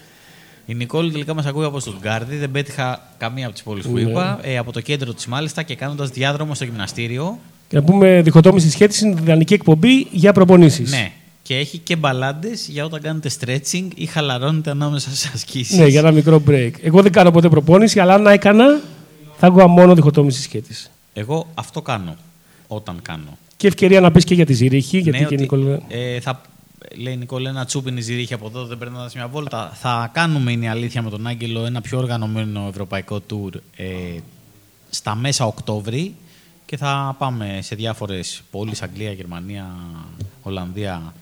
Η 0.65 0.73
Νικόλη 0.73 1.11
τελικά 1.11 1.33
μας 1.33 1.45
ακούει 1.45 1.65
από 1.65 1.79
Στουτγκάρδη. 1.79 2.35
Δεν 2.35 2.51
πέτυχα 2.51 3.01
καμία 3.17 3.45
από 3.45 3.53
τις 3.53 3.63
πόλεις 3.63 3.85
που 3.85 3.93
Ναι. 3.93 4.01
είπα. 4.01 4.39
Ε, 4.41 4.57
από 4.57 4.71
το 4.71 4.81
κέντρο 4.81 5.13
της, 5.13 5.25
μάλιστα, 5.27 5.63
και 5.63 5.75
κάνοντας 5.75 6.09
διάδρομο 6.09 6.55
στο 6.55 6.63
γυμναστήριο. 6.63 7.39
Και 7.67 7.75
να 7.75 7.83
πούμε 7.83 8.21
διχοτόμηση 8.21 8.69
σχέση 8.69 9.05
είναι 9.07 9.19
ιδανική 9.21 9.53
εκπομπή 9.53 10.07
για 10.11 10.33
προπονήσεις. 10.33 10.91
Ναι. 10.91 11.11
Και 11.41 11.55
έχει 11.57 11.77
και 11.77 11.95
μπαλάντες 11.95 12.67
για 12.67 12.85
όταν 12.85 13.01
κάνετε 13.01 13.29
stretching 13.39 13.87
ή 13.95 14.05
χαλαρώνετε 14.05 14.69
ανάμεσα 14.69 15.09
στι 15.15 15.29
ασκήσεις. 15.33 15.77
Ναι, 15.77 15.85
για 15.87 15.99
ένα 15.99 16.11
μικρό 16.11 16.41
break. 16.49 16.71
Εγώ 16.81 17.01
δεν 17.01 17.11
κάνω 17.11 17.31
ποτέ 17.31 17.49
προπόνηση, 17.49 17.99
αλλά 17.99 18.13
αν 18.13 18.27
έκανα, 18.27 18.79
θα 19.37 19.47
άκουγα 19.47 19.67
μόνο 19.67 19.95
διχοτόμηση 19.95 20.41
σχέση. 20.41 20.89
Εγώ 21.13 21.47
αυτό 21.53 21.81
κάνω. 21.81 22.15
Όταν 22.67 22.99
κάνω. 23.01 23.37
Και 23.57 23.67
ευκαιρία 23.67 24.01
να 24.01 24.11
πεις 24.11 24.23
και 24.23 24.33
για 24.33 24.45
τη 24.45 24.53
Ζηρίχη, 24.53 24.97
γιατί 24.99 25.17
Ναι, 25.19 25.25
και 25.25 25.33
ότι, 25.33 25.35
Νικόλα. 25.35 25.79
ε, 25.87 26.19
θα, 26.19 26.41
λέει 26.97 27.13
η 27.13 27.17
Νικόλα, 27.17 27.49
ένα 27.49 27.65
τσούπινι 27.65 28.01
ζυρίχη 28.01 28.33
από 28.33 28.45
εδώ, 28.47 28.65
δεν 28.65 28.77
περνώντα 28.77 29.09
μια 29.15 29.27
βόλτα. 29.27 29.71
Θα 29.73 30.09
κάνουμε, 30.13 30.51
είναι 30.51 30.65
η 30.65 30.67
αλήθεια, 30.67 31.01
με 31.01 31.09
τον 31.09 31.27
Άγγελο 31.27 31.65
ένα 31.65 31.81
πιο 31.81 31.97
οργανωμένο 31.97 32.65
ευρωπαϊκό 32.69 33.21
tour 33.29 33.53
ε, 33.75 33.85
στα 34.89 35.15
μέσα 35.15 35.45
Οκτώβρη 35.45 36.15
και 36.65 36.77
θα 36.77 37.15
πάμε 37.17 37.59
σε 37.61 37.75
διάφορες 37.75 38.41
πόλεις, 38.51 38.81
Αγγλία, 38.81 39.11
Γερμανία, 39.11 39.75
Ολλανδία, 40.41 41.13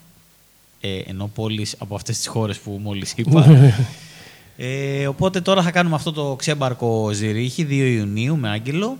ε, 0.81 0.97
ενώ 1.05 1.29
πόλεις 1.35 1.75
από 1.77 1.95
αυτές 1.95 2.17
τις 2.17 2.27
χώρες 2.27 2.59
που 2.59 2.79
μόλις 2.83 3.13
είπα. 3.15 3.45
ε, 4.57 5.07
οπότε 5.07 5.41
τώρα 5.41 5.61
θα 5.61 5.71
κάνουμε 5.71 5.95
αυτό 5.95 6.11
το 6.11 6.35
ξέμπαρκο 6.35 7.11
ζυρίχη 7.13 7.65
2 7.69 7.71
Ιουνίου 7.71 8.37
με 8.37 8.49
Άγγελο. 8.49 8.97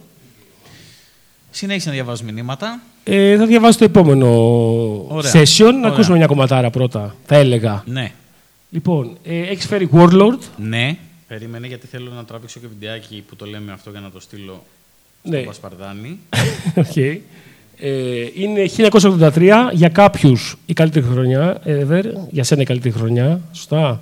Συνέχισε 1.56 1.88
να 1.88 1.94
διαβάζω 1.94 2.24
μηνύματα. 2.24 2.80
Ε, 3.04 3.38
θα 3.38 3.46
διαβάσω 3.46 3.78
το 3.78 3.84
επόμενο 3.84 4.28
Ωραία. 5.08 5.32
session. 5.32 5.60
Να 5.72 5.78
Ωραία. 5.78 5.90
ακούσουμε 5.92 6.18
μια 6.18 6.26
κομματάρα 6.26 6.70
πρώτα, 6.70 7.16
θα 7.26 7.36
έλεγα. 7.36 7.84
Ναι. 7.86 8.12
Λοιπόν, 8.70 9.18
ε, 9.24 9.40
έχεις 9.40 9.66
φέρει 9.66 9.90
Warlord. 9.94 10.40
Ναι. 10.58 10.98
Περίμενε 11.28 11.68
γιατί 11.68 11.88
θέλω 11.88 12.12
να 12.12 12.26
τραβήξω 12.26 12.60
και 12.60 12.68
βιντεάκι 12.68 13.24
που 13.30 13.36
το 13.36 13.46
λέμε 13.46 13.72
αυτό 13.72 13.90
για 13.90 14.00
να 14.00 14.10
το 14.12 14.20
στείλω 14.20 14.64
Ναι. 15.24 15.36
στον 15.36 15.46
Πασπαρδάνη. 15.46 16.20
Οκ. 16.84 16.96
Ε, 16.96 17.20
είναι 18.36 18.66
1983 18.78 19.70
για 19.74 19.90
κάποιους 19.90 20.58
η 20.66 20.74
καλύτερη 20.74 21.06
χρονιά 21.06 21.62
ever. 21.66 22.04
Για 22.32 22.44
σένα 22.44 22.62
η 22.62 22.66
καλύτερη 22.66 22.94
χρονιά. 22.94 23.42
Σωστά. 23.52 24.02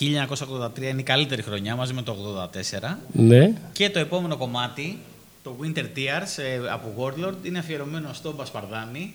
1983 0.00 0.82
είναι 0.90 1.00
η 1.00 1.02
καλύτερη 1.02 1.42
χρονιά 1.42 1.76
μαζί 1.76 1.92
με 1.92 2.02
το 2.02 2.16
84. 2.82 2.96
Ναι. 3.12 3.52
Και 3.72 3.90
το 3.90 3.98
επόμενο 3.98 4.36
κομμάτι, 4.36 4.98
το 5.46 5.56
Winter 5.62 5.84
Tears 5.96 6.42
ε, 6.42 6.70
από 6.70 6.94
Warlord, 6.98 7.34
είναι 7.46 7.58
αφιερωμένο 7.58 8.12
στον 8.12 8.36
Πασπαρδάνη. 8.36 9.14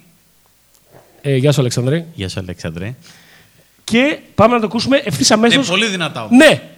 Ε, 1.22 1.36
γεια 1.36 1.52
σου, 1.52 1.60
Αλεξανδρέ. 1.60 2.06
Γεια 2.14 2.30
σου, 2.30 2.40
Αλέξανδρε. 2.40 2.96
Και 3.84 4.20
πάμε 4.36 4.54
να 4.54 4.60
το 4.60 4.66
ακούσουμε 4.66 4.98
ευθύς 4.98 5.32
αμέσως. 5.32 5.68
Είναι 5.68 5.78
πολύ 5.78 5.86
δυνατά 5.86 6.24
όμως. 6.24 6.38
Ναι! 6.38 6.71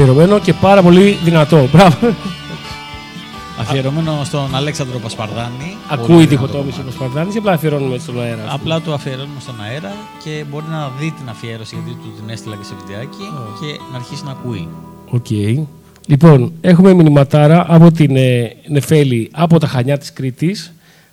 Αφιερωμένο 0.00 0.38
και 0.38 0.52
πάρα 0.52 0.82
πολύ 0.82 1.18
δυνατό. 1.24 1.68
Μπράβο. 1.72 1.96
Αφιερωμένο 3.60 4.20
στον 4.24 4.54
Αλέξανδρο 4.54 4.98
Πασπαρδάνη. 4.98 5.76
Ακούει 5.88 6.06
Πολύ 6.06 6.22
η 6.22 6.26
δυνατό 6.26 6.46
διχοτόμηση 6.46 6.76
κομμάτι. 6.76 6.88
ο 6.88 6.92
Σπαρτάνη 6.92 7.32
ή 7.34 7.38
απλά 7.38 7.52
αφιερώνουμε 7.52 7.98
στον 7.98 8.20
αέρα. 8.20 8.44
Απλά 8.48 8.80
του 8.80 8.92
αφιερώνουμε 8.92 9.40
στον 9.40 9.54
αέρα 9.62 9.92
και 10.24 10.44
μπορεί 10.50 10.64
να 10.70 10.90
δει 11.00 11.10
την 11.18 11.28
αφιέρωση 11.28 11.74
γιατί 11.74 11.98
του 12.00 12.12
την 12.20 12.30
έστειλα 12.30 12.56
και 12.56 12.64
σε 12.64 12.74
βιντεάκι 12.80 13.24
και 13.60 13.80
να 13.92 13.96
αρχίσει 13.96 14.24
να 14.24 14.30
ακούει. 14.30 14.68
Οκ. 15.10 15.30
Λοιπόν, 16.06 16.52
έχουμε 16.60 16.92
μηνυματάρα 16.94 17.64
από 17.68 17.90
την 17.92 18.16
ε, 18.16 18.56
Νεφέλη 18.68 19.28
από 19.32 19.58
τα 19.58 19.66
Χανιά 19.66 19.98
της 19.98 20.12
Κρήτης 20.12 20.72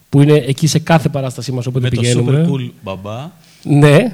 που 0.10 0.22
είναι 0.22 0.44
εκεί 0.48 0.68
σε 0.68 0.80
κάθε 0.80 1.10
παράστασή 1.10 1.52
μας 1.52 1.66
όποτε 1.66 1.90
Με 1.90 1.96
το 1.96 2.02
πηγαίνουμε. 2.02 2.46
super 2.48 2.52
cool 2.52 2.72
μπαμπά. 2.84 3.30
Ναι. 3.64 4.12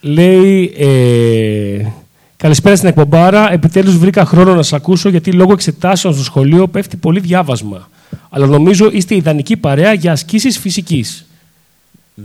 Λέει. 0.00 0.74
Ε, 0.78 1.86
Καλησπέρα 2.36 2.76
στην 2.76 2.88
εκπομπάρα. 2.88 3.52
Επιτέλους 3.52 3.98
βρήκα 3.98 4.24
χρόνο 4.24 4.54
να 4.54 4.62
σα 4.62 4.76
ακούσω 4.76 5.08
γιατί 5.08 5.32
λόγω 5.32 5.52
εξετάσεων 5.52 6.14
στο 6.14 6.22
σχολείο 6.24 6.68
πέφτει 6.68 6.96
πολύ 6.96 7.20
διάβασμα. 7.20 7.88
Αλλά 8.30 8.46
νομίζω 8.46 8.90
είστε 8.92 9.14
ιδανική 9.14 9.56
παρέα 9.56 9.92
για 9.92 10.12
ασκήσεις 10.12 10.58
φυσικής. 10.58 11.26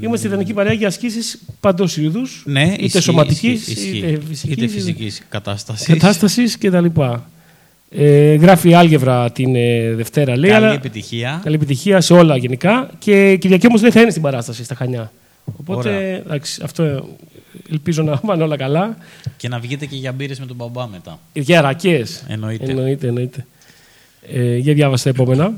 Είμαστε 0.02 0.28
ιδανική 0.28 0.54
παρέα 0.54 0.74
για 0.74 0.88
ασκήσεις 0.88 1.40
παντός 1.60 1.98
είδους. 1.98 2.44
Ναι, 2.46 2.64
είτε 2.74 2.84
ισχύει, 2.84 3.02
σωματικής 3.02 3.68
ισχύει, 3.68 3.72
ισχύει. 3.72 3.98
είτε 3.98 4.20
φυσικής. 4.28 4.56
είτε 4.58 4.68
φυσικής 4.68 5.22
κατάστασης. 5.30 5.88
Κατάστασης 5.88 6.58
κτλ. 6.58 6.86
Ε, 7.96 8.34
γράφει 8.36 8.74
άλγευρα 8.74 9.32
την 9.32 9.56
ε, 9.56 9.94
Δευτέρα, 9.94 10.38
λέει. 10.38 10.52
Καλή 10.52 10.66
αλλά- 10.66 10.74
επιτυχία. 10.74 11.40
Καλή 11.44 11.56
επιτυχία 11.56 12.02
σε 12.02 12.14
όλα 12.14 12.38
γενικά. 12.38 12.90
Και 13.00 13.38
Κυριακή 13.40 13.68
όμως 13.68 13.82
δεν 13.82 13.92
θα 13.92 14.02
είναι 14.02 14.10
στην 14.10 14.22
παράσταση 14.22 14.64
στα 14.64 14.76
Χανιά. 14.76 15.12
Οπότε 15.60 15.90
Ωραία. 15.90 16.00
εντάξει, 16.02 16.62
αυτό 16.64 16.84
ε, 16.84 17.00
ελπίζω 17.72 18.04
να 18.04 18.18
πάνε 18.18 18.44
όλα 18.44 18.58
καλά. 18.58 18.98
Και 19.38 19.48
να 19.48 19.60
βγείτε 19.60 19.86
και 19.86 19.96
για 19.96 20.12
μπύρες 20.12 20.40
με 20.40 20.46
τον 20.46 20.56
μπαμπά 20.56 20.88
μετά. 20.88 21.20
Για 21.34 21.62
ρακές. 21.62 22.26
Εννοείται. 22.28 22.66
Εννοείται, 22.66 23.08
εννοείται. 23.08 23.46
Ε, 24.22 24.58
για 24.58 24.74
διάβασα 24.74 25.04
τα 25.04 25.10
επόμενα. 25.10 25.54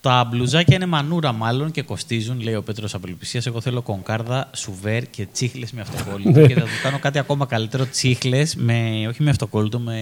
Τα 0.00 0.24
μπλουζάκια 0.30 0.76
είναι 0.76 0.86
μανούρα 0.86 1.32
μάλλον 1.32 1.70
και 1.70 1.82
κοστίζουν, 1.82 2.40
λέει 2.40 2.54
ο 2.54 2.62
Πέτρος 2.62 2.94
Απελπισίας. 2.94 3.46
Εγώ 3.46 3.60
θέλω 3.60 3.82
κονκάρδα, 3.82 4.50
σουβέρ 4.54 5.10
και 5.10 5.26
τσίχλες 5.32 5.72
με 5.72 5.80
αυτοκόλλητο. 5.80 6.40
Ναι. 6.40 6.46
και 6.46 6.54
θα 6.54 6.60
του 6.60 6.68
κάνω 6.82 6.98
κάτι 6.98 7.18
ακόμα 7.18 7.46
καλύτερο, 7.46 7.86
τσίχλες, 7.86 8.54
με, 8.54 9.06
όχι 9.08 9.22
με 9.22 9.30
αυτοκόλλητο, 9.30 9.78
με, 9.78 10.00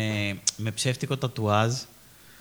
με 0.57 0.71
ψεύτικο 0.71 1.17
τατουάζ. 1.17 1.73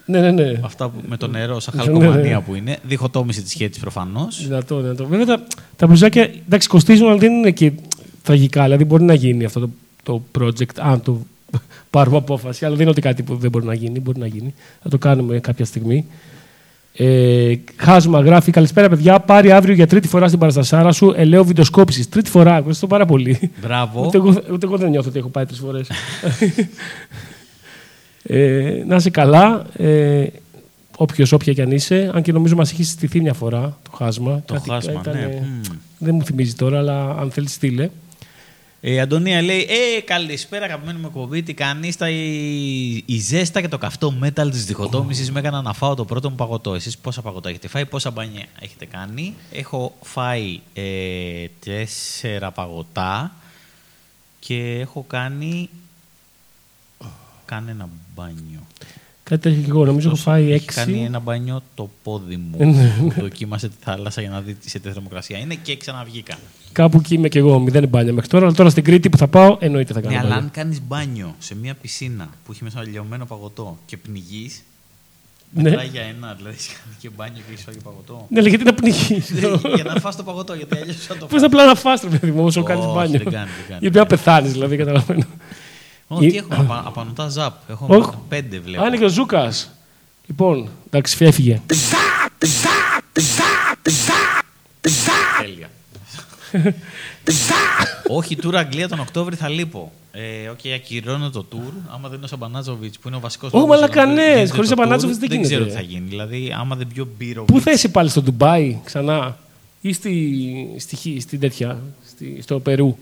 Ναι, 0.10 0.20
ναι, 0.20 0.32
ναι. 0.32 0.60
Αυτά 0.64 0.90
που, 0.90 1.02
με 1.10 1.18
το 1.18 1.28
νερό, 1.28 1.60
σαν 1.60 1.74
Ναι, 1.78 1.84
χαλκομανία 1.84 2.36
ναι. 2.36 2.42
που 2.42 2.56
είναι. 2.56 2.78
Διχοτόμηση 2.84 3.42
της 3.42 3.52
σχέση 3.52 3.80
προφανώς. 3.80 4.44
Δυνατό, 4.44 4.80
δυνατό. 4.80 5.06
Βέβαια 5.06 5.26
τα, 5.26 5.44
τα 5.76 5.88
μπλουζάκια 5.88 6.30
εντάξει, 6.46 6.68
κοστίζουν, 6.68 7.08
αλλά 7.08 7.18
δεν 7.18 7.32
είναι 7.32 7.52
και 7.52 7.72
τραγικά. 8.24 8.64
Δηλαδή 8.64 8.86
μπορεί 8.86 9.04
να 9.04 9.14
γίνει 9.14 9.46
αυτό 9.46 9.60
το, 9.60 9.70
το 10.04 10.22
project, 10.40 10.80
αν 10.80 11.02
το 11.02 11.20
πάρουμε 11.90 12.18
απόφαση. 12.18 12.66
Αλλά 12.66 12.74
δεν 12.74 12.82
είναι 12.82 12.92
ότι 12.92 13.02
κάτι 13.02 13.24
που 13.24 13.36
δεν 13.36 13.52
μπορεί 13.52 13.66
να 13.66 13.74
γίνει. 13.74 14.00
Μπορεί 14.00 14.20
να 14.20 14.28
γίνει. 14.28 14.54
Θα 14.84 14.90
το 14.90 14.98
κάνουμε 14.98 15.40
κάποια 15.40 15.66
στιγμή. 15.66 16.06
Ε, 16.94 17.54
Χάσμα 17.76 18.20
γράφει: 18.20 18.52
Καλησπέρα, 18.52 18.90
παιδιά. 18.90 19.20
Πάρει 19.20 19.52
αύριο 19.52 19.74
για 19.74 19.88
τρίτη 19.88 20.08
φορά 20.08 20.28
στην 20.28 20.40
παραστασάρα 20.40 20.92
σου 20.92 21.14
ελαίο 21.16 21.44
βιντεοσκόπησης. 21.44 22.10
Τρίτη 22.10 22.30
φορά, 22.30 22.56
ευχαριστώ 22.56 22.88
πάρα 22.88 23.06
πολύ. 23.06 23.52
Μπράβο. 23.62 24.06
Ούτε 24.06 24.18
εγώ, 24.18 24.30
ούτε 24.52 24.66
εγώ 24.66 24.78
δεν 24.78 24.90
νιώθω 24.90 25.10
ότι 25.10 25.20
έχω 25.20 25.30
πάει 25.30 25.46
τρεις 25.46 25.60
φορές. 25.60 25.88
ε, 28.32 28.84
να 28.88 28.96
είσαι 28.96 29.10
καλά. 29.10 29.66
Ε, 29.78 30.28
Όποιος, 31.02 31.32
όποια 31.32 31.54
κι 31.54 31.62
αν 31.62 31.72
είσαι, 31.72 32.12
αν 32.14 32.22
και 32.22 32.32
νομίζω 32.32 32.56
μας 32.56 32.72
έχει 32.72 32.84
στηθεί 32.84 33.22
μια 33.22 33.34
φορά 33.34 33.78
το 33.84 33.92
χάσμα. 33.92 34.44
Το 34.46 34.54
Κάτι 34.54 34.70
χάσμα, 34.70 34.92
ήταν, 34.92 35.14
ναι. 35.14 35.22
ε, 35.22 35.40
Μμμ. 35.40 35.62
Δεν 35.98 36.16
μου 36.16 36.24
θυμίζει 36.24 36.54
τώρα, 36.54 36.78
αλλά 36.78 37.10
αν 37.20 37.32
θέλεις, 37.32 37.54
στείλε. 37.54 37.90
Ε, 38.82 38.92
η 38.92 39.00
Αντωνία 39.00 39.42
λέει: 39.42 39.68
Ε, 39.98 40.02
καλησπέρα, 40.02 40.66
αγαπημένη 40.66 41.00
μου 41.00 41.06
εκπομπή. 41.08 41.44
Τι 41.44 41.54
κάνεις, 41.54 41.96
τα 41.96 42.10
η, 42.10 43.04
η 43.06 43.20
ζέστα 43.20 43.62
και 43.62 43.68
το 43.68 43.78
καυτό 43.78 44.12
μέταλ 44.12 44.52
της 44.52 44.66
διχοτόμησης 44.66 45.32
με 45.32 45.40
έκανα 45.40 45.62
να 45.62 45.74
φάω 45.74 45.96
το 45.96 46.06
πρώτο 46.06 46.30
μου 46.30 46.36
παγωτό. 46.36 46.74
Εσείς 46.74 46.98
πόσα 46.98 47.22
παγωτά 47.22 47.50
έχετε 47.50 47.68
φάει, 47.68 47.86
πόσα 47.86 48.12
μπάνια 48.12 48.46
έχετε 48.60 48.86
κάνει; 48.86 49.34
Έχω 49.52 49.96
φάει 50.02 50.60
ε, 50.74 50.84
τέσσερα 51.66 52.52
παγωτά 52.52 53.32
και 54.40 54.78
έχω 54.80 55.06
κάνει. 55.08 55.70
Κάνε 57.50 57.72
ένα 57.72 57.90
μπάνιο. 58.16 58.60
Κάτι 59.24 59.42
τέτοιο 59.42 59.62
και 59.62 59.70
εγώ. 59.70 59.86
Νομίζω 59.86 60.08
έχω 60.08 60.18
φάει 60.18 60.44
Έχει 60.44 60.54
έξι. 60.64 60.78
κάνει 60.78 61.04
ένα 61.06 61.20
μπάνιο 61.20 61.62
το 61.76 61.90
πόδι 62.04 62.38
μου. 62.38 62.66
Ναι, 62.66 62.94
Δοκίμασε 63.22 63.68
τη 63.68 63.76
θάλασσα 63.80 64.22
για 64.22 64.30
να 64.30 64.42
δει 64.42 64.58
σε 64.66 64.80
τι 64.80 64.90
θερμοκρασία 64.92 65.38
είναι 65.38 65.56
και 65.56 65.78
ξαναβγήκα. 65.78 66.38
Κάπου 66.72 66.98
εκεί 66.98 67.14
είμαι 67.14 67.28
και 67.28 67.40
εγώ. 67.40 67.60
Μηδέν 67.60 67.88
μπάνια 67.88 68.14
μέχρι 68.14 68.30
τώρα. 68.30 68.46
Αλλά 68.46 68.56
τώρα 68.56 68.70
στην 68.70 68.84
Κρήτη 68.84 69.10
που 69.10 69.18
θα 69.18 69.28
πάω, 69.28 69.58
εννοείται 69.60 69.94
θα 69.94 70.02
κάνω. 70.02 70.12
Ναι, 70.14 70.20
αλλά 70.20 70.28
μπάνια. 70.30 70.44
αν 70.44 70.52
κάνεις 70.52 70.82
μπάνιο 70.82 71.36
σε 71.40 71.56
μια 71.56 71.74
πισίνα 71.82 72.30
που 72.46 72.52
έχει 72.52 72.64
μέσα 72.64 72.84
λιωμένο 72.84 73.26
παγωτό 73.26 73.78
και 73.86 73.98
πνιγείς. 73.98 74.64
Ναι. 75.54 75.62
Μετράει 75.62 75.88
για 75.88 76.02
ένα, 76.02 76.34
δηλαδή 76.38 76.56
έχει 76.60 76.70
κάνει 76.70 76.96
και 77.00 77.10
μπάνιο 77.16 77.42
και 77.48 77.52
έχεις 77.54 77.64
φάει 77.64 77.76
παγωτό. 77.84 78.26
Ναι, 78.30 78.40
αλλά 78.40 78.50
γιατί 78.50 78.64
να 78.64 78.74
πνιγείς. 78.74 79.32
για 79.76 79.84
να 79.84 80.00
φας 80.00 80.16
το 80.16 80.24
παγωτό, 80.24 80.54
γιατί 80.54 80.78
αλλιώς 80.78 80.96
θα 80.96 81.18
το 81.18 81.26
Πώς 81.26 81.44
απλά 81.44 81.66
να 81.66 81.76
φας, 81.76 82.02
ρε 82.02 82.10
παιδί 82.10 82.32
μου, 82.32 82.44
όσο 82.44 82.64
κάνεις 82.64 82.86
Όχι, 82.86 82.94
μπάνιο. 82.94 83.18
δεν 83.18 83.34
κάνει, 83.34 83.50
δεν 83.58 83.66
κάνει. 83.68 83.80
Γιατί 83.80 83.98
να 83.98 84.06
πεθάνεις, 84.06 84.52
δηλαδή, 84.52 84.78
καταλαβαίνω. 84.78 85.24
Όχι, 86.12 86.26
Ή- 86.26 86.32
τι 86.32 86.38
έχω, 86.38 86.48
απα- 86.52 86.84
απανωτά 86.86 87.28
ζαπ. 87.30 87.54
Έχω 87.70 87.86
Όχι. 87.90 88.10
πέντε 88.30 88.60
βλέπω. 88.60 88.84
Α, 88.84 88.88
είναι 88.88 88.98
και 88.98 89.04
ο 89.06 89.10
Ζούκας. 89.10 89.70
Λοιπόν, 90.28 90.70
εντάξει, 90.88 91.26
έφυγε. 91.26 91.62
Τέλεια. 95.42 95.70
Όχι, 98.08 98.38
tour 98.44 98.54
Αγγλία 98.56 98.88
τον 98.88 99.00
Οκτώβρη 99.00 99.36
θα 99.36 99.50
λείπω. 99.50 99.92
Ε, 100.12 100.48
οκ, 100.48 100.60
ακυρώνω 100.76 101.30
το 101.30 101.46
tour. 101.52 101.74
Άμα 101.94 102.08
δεν 102.08 102.16
είναι 102.18 102.26
ο 102.26 102.28
Σαμπανάτζοβιτς 102.28 102.94
που 103.02 103.08
είναι 103.08 103.18
ο 103.18 103.20
βασικός. 103.20 103.54
Ω, 103.54 103.66
μαλάκα, 103.68 104.06
ναι, 104.06 104.48
χωρίς 104.48 104.70
Σαμπανάτζοβιτς 104.70 105.20
δεν 105.20 105.30
Δεν 105.30 105.42
ξέρω 105.42 105.60
γίνεται. 105.64 105.80
τι 105.80 105.86
θα 105.86 105.92
γίνει. 105.94 106.08
Δηλαδή, 106.10 106.56
άμα 106.60 106.76
δεν 106.76 106.88
πιω 106.94 107.08
μπύρα. 107.18 107.44
Πού 107.44 107.62
θα 107.62 107.72
είσαι 107.72 107.88
πάλι 107.88 108.10
στο 108.10 108.22
Ντουμπάι 108.22 108.78
ξανά 108.84 109.38
ή 109.82 109.94
στη, 109.94 110.76
στη, 110.80 110.96
Χι- 110.96 111.22
στην 111.22 111.40
τέτοια, 111.40 111.80
στη, 112.08 112.40
στο 112.42 112.60
Περού; 112.60 112.98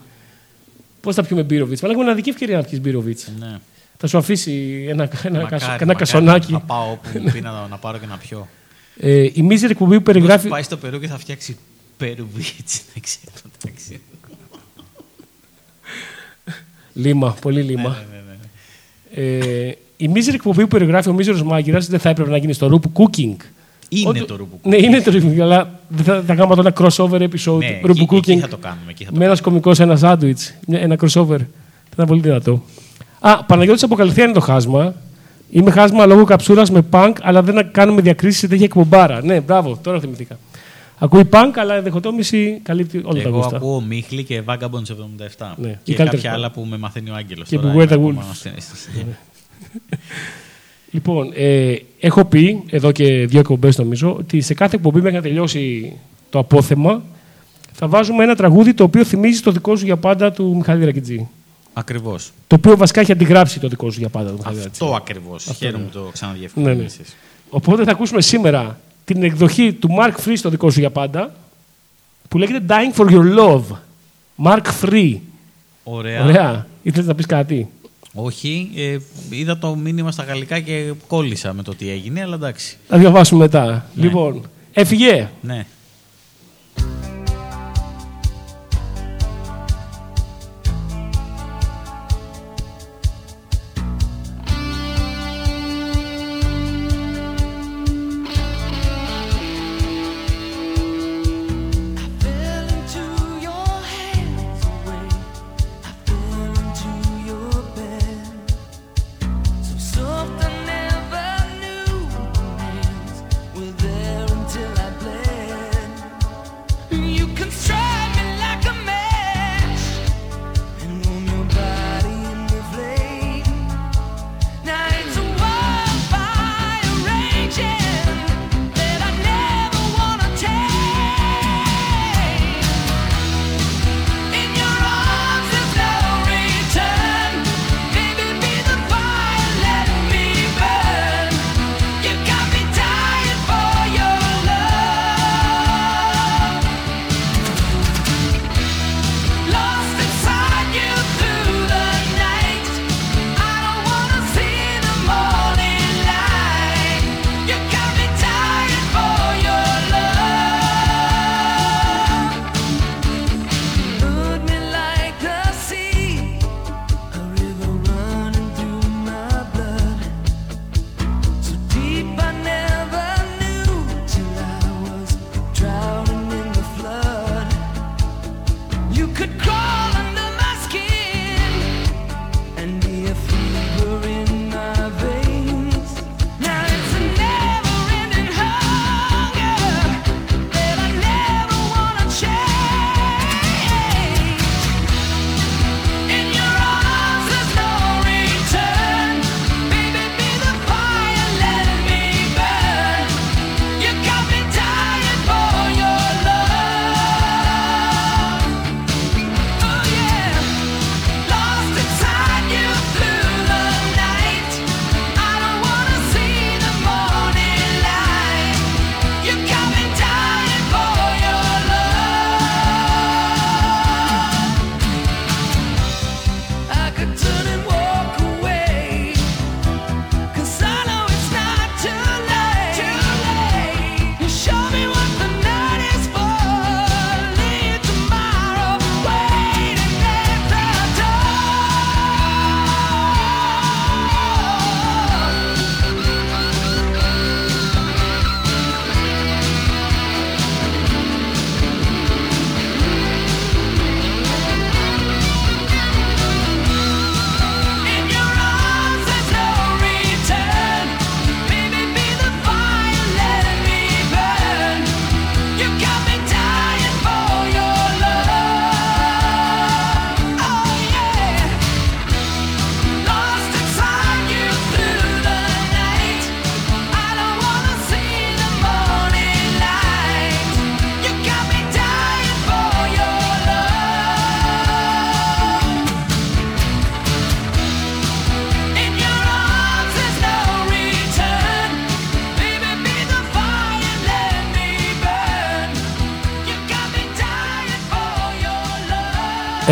Πώς 1.07 1.15
θα 1.15 1.23
πιούμε 1.23 1.43
Μπύροβιτς; 1.43 1.83
Αλλά 1.83 1.91
έχουμε 1.91 2.07
ένα 2.07 2.15
δική 2.15 2.29
ευκαιρία 2.29 2.57
να 2.57 2.63
πιεις 2.63 2.81
Μπύροβιτς. 2.81 3.31
Ναι. 3.39 3.57
Θα 3.97 4.07
σου 4.07 4.17
αφήσει 4.17 4.85
ένα, 4.89 5.09
ένα, 5.23 5.39
Μακάρι, 5.39 5.49
κασο- 5.49 5.65
ένα 5.67 5.75
μακάρι 5.85 5.95
κασονάκι. 5.95 6.51
Να 6.51 6.59
πάω 6.59 6.91
όπου 6.91 7.19
μου 7.19 7.31
πει 7.31 7.41
να, 7.41 7.67
να 7.67 7.77
πάρω 7.77 7.97
και 7.97 8.05
να 8.05 8.17
πιω. 8.17 8.47
Ε, 8.99 9.29
η 9.33 9.41
μίζερη 9.41 9.71
εκπομπή 9.71 9.89
που 9.89 9.95
Μήπως 9.97 10.13
περιγράφει. 10.13 10.47
πάει 10.47 10.63
στο 10.63 10.77
Περού 10.77 10.99
και 10.99 11.07
θα 11.07 11.17
φτιάξει 11.17 11.57
Περουβίτς. 11.97 12.81
Δεν 12.93 13.01
ξέρω. 13.03 13.31
Δεν 13.61 13.73
ξέρω. 13.75 13.99
Λίμα, 16.93 17.35
πολύ 17.41 17.61
λίμα. 17.61 17.89
Ναι, 17.89 18.17
ναι, 18.17 18.23
ναι, 18.27 18.37
ναι. 19.39 19.67
Ε, 19.67 19.77
η 19.97 20.07
μίζερη 20.07 20.35
εκπομπή 20.35 20.61
που 20.61 20.67
περιγράφει 20.67 21.09
ο 21.09 21.13
μίζερος 21.13 21.43
μάγειρας 21.43 21.87
δεν 21.87 21.99
θα 21.99 22.09
έπρεπε 22.09 22.29
να 22.29 22.37
γίνει 22.37 22.53
στο 22.53 22.67
Ρούπ 22.67 22.83
Cooking. 22.93 23.35
Είναι 23.89 24.09
Όντω- 24.09 24.25
το 24.27 24.35
ρούμπου. 24.35 24.59
Ναι, 24.63 24.75
είναι 24.75 25.01
το 25.01 25.11
Ρούπ 25.11 25.41
αλλά 25.41 25.79
δεν 25.87 26.03
θα, 26.05 26.23
θα 26.27 26.35
κάνουμε 26.35 26.55
τώρα 26.55 26.73
ένα 26.77 26.87
crossover 26.89 27.21
episode 27.21 27.57
Ναι, 27.57 27.79
Ρούπ 27.83 27.97
εκεί, 27.99 28.15
εκεί 28.15 28.33
Cooking 28.35 28.39
θα 28.39 28.47
το 28.47 28.57
κάνουμε. 28.57 28.81
Εκεί 28.91 29.03
θα 29.03 29.11
το 29.11 29.17
με 29.17 29.25
ένας 29.25 29.41
κωμικός 29.41 29.79
ένα 29.79 29.95
σάντουιτ. 29.95 30.39
Ένα 30.71 30.95
crossover. 31.01 31.37
Θα 31.37 31.93
ήταν 31.93 32.05
πολύ 32.07 32.21
δυνατό. 32.21 32.63
Α, 33.19 33.43
Παναγιώτης 33.43 33.83
Αποκαλυφθία 33.83 34.23
είναι 34.23 34.33
το 34.33 34.39
χάσμα. 34.39 34.93
Είμαι 35.49 35.71
χάσμα 35.71 36.05
λόγω 36.05 36.23
καψούρας 36.23 36.71
με 36.71 36.85
punk, 36.91 37.11
αλλά 37.21 37.41
δεν 37.43 37.69
κάνουμε 37.71 38.01
διακρίσεις 38.01 38.39
σε 38.39 38.47
τέτοια 38.47 38.65
εκπομπάρα. 38.65 39.23
Ναι, 39.23 39.39
μπράβο, 39.39 39.79
τώρα 39.83 39.99
θυμηθήκα. 39.99 40.37
Ακούει 40.99 41.29
punk, 41.31 41.51
αλλά 41.55 41.77
η 41.77 41.81
διχοτόμηση 41.81 42.59
καλύπτει 42.63 43.01
όλα 43.05 43.21
τα 43.21 43.27
Εγώ 43.27 43.37
γούστα. 43.37 43.55
ακούω 43.55 43.81
Μίχλη 43.81 44.23
και 44.23 44.41
Vagabond 44.45 44.81
77. 45.37 45.53
Ναι, 45.57 45.67
η 45.69 45.77
Και 45.83 45.93
καλύτερη 45.93 46.09
κάποια 46.09 46.29
πα- 46.29 46.35
άλλα 46.35 46.51
που 46.51 46.65
με 46.69 46.77
μαθαίνει 46.77 47.09
ο 47.09 47.13
Άγγελος. 47.15 47.47
Και 47.49 47.59
Beware 47.63 47.87
the 47.89 47.99
Wolves. 47.99 48.49
Λοιπόν, 50.97 51.31
ε, 51.35 51.75
έχω 51.99 52.25
πει 52.25 52.63
εδώ 52.69 52.91
και 52.91 53.25
δύο 53.25 53.39
εκπομπές 53.39 53.77
νομίζω 53.77 54.15
ότι 54.19 54.41
σε 54.41 54.53
κάθε 54.53 54.75
εκπομπή 54.75 55.01
μέχρι 55.01 55.15
να 55.15 55.21
τελειώσει 55.21 55.93
το 56.29 56.39
απόθεμα 56.39 57.03
θα 57.71 57.87
βάζουμε 57.87 58.23
ένα 58.23 58.35
τραγούδι 58.35 58.73
το 58.73 58.83
οποίο 58.83 59.03
θυμίζει 59.03 59.41
το 59.41 59.51
δικό 59.51 59.75
σου 59.75 59.85
για 59.85 59.97
πάντα 59.97 60.31
του 60.31 60.55
Μιχάλη 60.55 60.85
Ρακιτζή. 60.85 61.27
Ακριβώς. 61.73 62.31
Το 62.47 62.55
οποίο 62.55 62.77
βασικά 62.77 63.01
έχει 63.01 63.11
αντιγράψει 63.11 63.59
το 63.59 63.67
δικό 63.67 63.91
σου 63.91 63.99
για 63.99 64.09
πάντα 64.09 64.29
του 64.29 64.35
Μιχάλη 64.37 64.55
Ρακιτζή. 64.55 64.83
Αυτό 64.83 64.95
ακριβώ. 64.95 65.37
Χαίρομαι 65.37 65.83
που 65.83 65.89
το 65.91 65.99
Ναι, 65.99 66.05
ναι. 66.05 66.11
ξαναδιευκρίνησε. 66.11 67.01
Οπότε 67.49 67.83
θα 67.83 67.91
ακούσουμε 67.91 68.21
σήμερα 68.21 68.79
την 69.05 69.23
εκδοχή 69.23 69.73
του 69.73 69.89
Mark 69.99 70.27
Free 70.27 70.33
στο 70.35 70.49
δικό 70.49 70.69
σου 70.69 70.79
για 70.79 70.89
πάντα 70.89 71.33
που 72.27 72.37
λέγεται 72.37 72.65
Dying 72.67 72.99
for 72.99 73.09
Your 73.09 73.37
Love. 73.39 73.63
Mark 74.43 74.65
Free. 74.81 75.17
Ωραία. 75.83 76.23
Ωραία. 76.23 76.67
Ήθελες 76.83 77.07
να 77.07 77.15
πεις 77.15 77.25
κάτι; 77.25 77.69
Όχι, 78.19 78.69
ε, 78.75 78.97
είδα 79.29 79.57
το 79.57 79.75
μήνυμα 79.75 80.11
στα 80.11 80.23
γαλλικά 80.23 80.59
και 80.59 80.93
κόλλησα 81.07 81.53
με 81.53 81.63
το 81.63 81.75
τι 81.75 81.89
έγινε, 81.89 82.21
αλλά 82.21 82.35
εντάξει. 82.35 82.77
Θα 82.87 82.97
διαβάσουμε 82.97 83.43
μετά. 83.43 83.89
Ναι. 83.93 84.03
Λοιπόν, 84.03 84.49
έφυγε. 84.73 85.29
Ναι. 85.41 85.65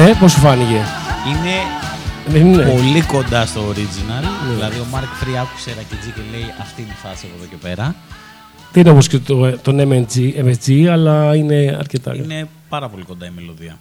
Ε, 0.06 0.14
πώς 0.20 0.32
σου 0.32 0.39
φάνηκε; 0.39 0.82
Είναι 1.28 1.56
Δεν 2.28 2.45
είναι. 2.45 2.64
πολύ 2.64 3.01
κοντά 3.01 3.45
στο 3.45 3.62
original. 3.70 4.53
Δηλαδή 4.53 4.80
ο 4.80 4.86
Mark 4.93 4.97
Free 5.24 5.36
άκουσε 5.41 5.74
Ρακετζή 5.76 6.10
και 6.10 6.22
λέει 6.32 6.53
αυτή 6.62 6.82
είναι 6.82 6.91
η 6.91 6.95
φάση 6.95 7.26
από 7.26 7.36
εδώ 7.38 7.45
και 7.49 7.56
πέρα. 7.56 7.95
Δεν 8.72 8.82
είναι 8.82 8.91
όπως 8.91 9.08
και 9.08 9.20
το, 9.20 9.58
τον 9.58 9.80
MSG, 9.80 10.45
MSG, 10.45 10.86
αλλά 10.86 11.36
είναι 11.36 11.76
αρκετά. 11.80 12.16
Είναι 12.16 12.47
πάρα 12.70 12.89
πολύ 12.89 13.03
κοντά 13.03 13.26
η 13.26 13.30
μελωδία. 13.36 13.78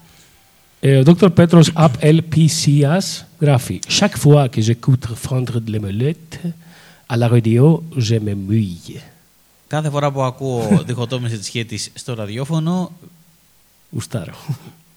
Ε, 0.80 0.98
ο 0.98 1.02
Dr. 1.06 1.34
Πέτρος 1.34 1.70
Απ 1.74 1.94
LPCS 2.00 3.22
γράφει 3.38 3.78
Chaque 3.98 4.18
fois 4.24 4.48
que 4.48 4.60
j'écoute 4.60 5.28
fondre 5.28 5.60
de 5.60 5.78
l'omelette, 5.78 6.38
à 7.06 7.16
la 7.16 7.28
radio, 7.28 7.82
je 7.96 8.14
me 8.14 8.34
mouille. 8.48 9.00
Κάθε 9.66 9.90
φορά 9.90 10.10
που 10.12 10.22
ακούω 10.22 10.68
διχοτόμηση 10.86 11.36
της 11.36 11.46
σχέτης 11.46 11.90
στο 11.94 12.14
ραδιόφωνο, 12.14 12.92
Γουστάρω. 13.90 14.34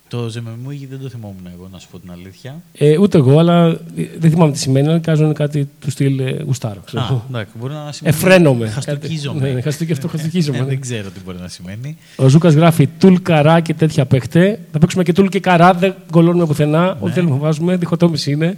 Το 0.07 0.29
ζεμεμούγι 0.29 0.85
δεν 0.85 0.99
το 1.01 1.09
θυμόμουν 1.09 1.49
εγώ, 1.53 1.67
να 1.71 1.79
σου 1.79 1.87
πω 1.91 1.99
την 1.99 2.11
αλήθεια. 2.11 2.61
Ε, 2.77 2.97
ούτε 2.97 3.17
εγώ, 3.17 3.39
αλλά 3.39 3.65
ε, 3.67 3.77
δεν 4.17 4.31
θυμάμαι 4.31 4.51
τι 4.51 4.57
σημαίνει, 4.59 4.87
αλλά 4.87 4.99
κάνουν 4.99 5.33
κάτι 5.33 5.69
του 5.81 5.91
στυλ 5.91 6.19
ε, 6.19 6.43
γουστάρω. 6.45 6.81
ξέρω. 6.85 7.03
Α, 7.03 7.21
εντάξει, 7.29 7.53
μπορεί 7.59 7.73
να 7.73 7.91
σημαίνει. 7.91 8.15
Εφραίνομαι. 8.15 8.67
Χαστοκίζομαι. 8.67 9.47
Ναι, 9.47 9.53
ναι, 9.53 9.61
χαστο- 9.61 9.85
αυτό 9.91 10.07
χαστοκίζομαι, 10.07 10.57
Ε, 10.57 10.61
ναι. 10.61 10.67
δεν 10.67 10.81
ξέρω 10.81 11.09
τι 11.09 11.19
μπορεί 11.25 11.37
να 11.41 11.47
σημαίνει. 11.47 11.97
Ο 12.15 12.27
Ζούκας 12.27 12.53
γράφει 12.53 12.87
τουλ 12.87 13.15
καρά 13.21 13.59
και 13.59 13.73
τέτοια 13.73 14.05
παίχτε. 14.05 14.59
Θα 14.71 14.79
παίξουμε 14.79 15.03
και 15.03 15.13
τουλ 15.13 15.27
και 15.27 15.39
καρά, 15.39 15.73
δεν 15.73 15.95
κολώνουμε 16.11 16.45
πουθενά. 16.45 16.83
Ναι. 16.85 16.89
Ό,τι 16.99 17.11
θέλουμε 17.11 17.31
να 17.33 17.39
βάζουμε, 17.39 17.75
διχοτόμηση 17.75 18.31
είναι. 18.31 18.57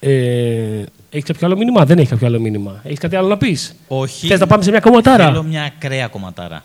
Ε, 0.00 0.82
έχεις 1.10 1.24
κάποιο 1.24 1.46
άλλο 1.46 1.56
μήνυμα, 1.56 1.84
δεν 1.84 1.98
έχει 1.98 2.08
κάποιο 2.08 2.26
άλλο 2.26 2.40
μήνυμα. 2.40 2.80
Έχεις 2.84 2.98
κάτι 2.98 3.16
άλλο 3.16 3.28
να 3.28 3.36
πεις; 3.36 3.74
Όχι. 3.88 4.26
Θες 4.26 4.40
να 4.40 4.46
πάμε 4.46 4.62
σε 4.62 4.70
μια 4.70 4.80
κομματάρα; 4.80 5.24
Θέλω 5.26 5.42
μια 5.42 5.62
ακραία 5.62 6.06
κομματάρα. 6.06 6.62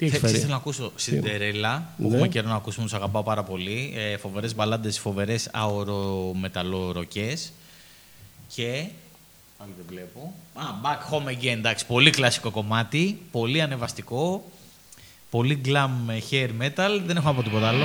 Τι 0.00 0.06
έχεις 0.06 0.18
Θε- 0.18 0.26
φέρει; 0.28 0.38
Θέλω 0.40 0.50
να 0.50 0.56
ακούσω 0.56 0.92
Σιντερέλα, 0.96 1.88
που 1.96 2.02
Ναι. 2.08 2.14
έχουμε 2.14 2.28
καιρό 2.28 2.48
να 2.48 2.54
ακούσουμε, 2.54 2.84
τους 2.84 2.94
αγαπάω 2.94 3.22
πάρα 3.22 3.42
πολύ. 3.42 3.92
Ε, 3.96 4.16
φοβερές 4.16 4.54
μπαλάντες, 4.54 4.98
φοβερές 4.98 5.48
αορομεταλλοροκέ. 5.52 7.36
Και. 8.54 8.84
Άλλη 9.58 9.70
δεν 9.76 9.84
βλέπω. 9.88 10.34
Α, 10.54 10.62
Back 10.82 11.14
Home 11.14 11.28
Again, 11.28 11.44
εντάξει, 11.56 11.86
πολύ 11.86 12.10
κλασικό 12.10 12.50
κομμάτι. 12.50 13.20
Πολύ 13.30 13.60
ανεβαστικό. 13.60 14.50
Πολύ 15.30 15.60
glam 15.64 15.90
hair 16.30 16.48
metal. 16.60 17.00
Δεν 17.06 17.16
έχω 17.16 17.26
να 17.28 17.34
πω 17.34 17.42
τίποτα 17.42 17.68
άλλο. 17.68 17.84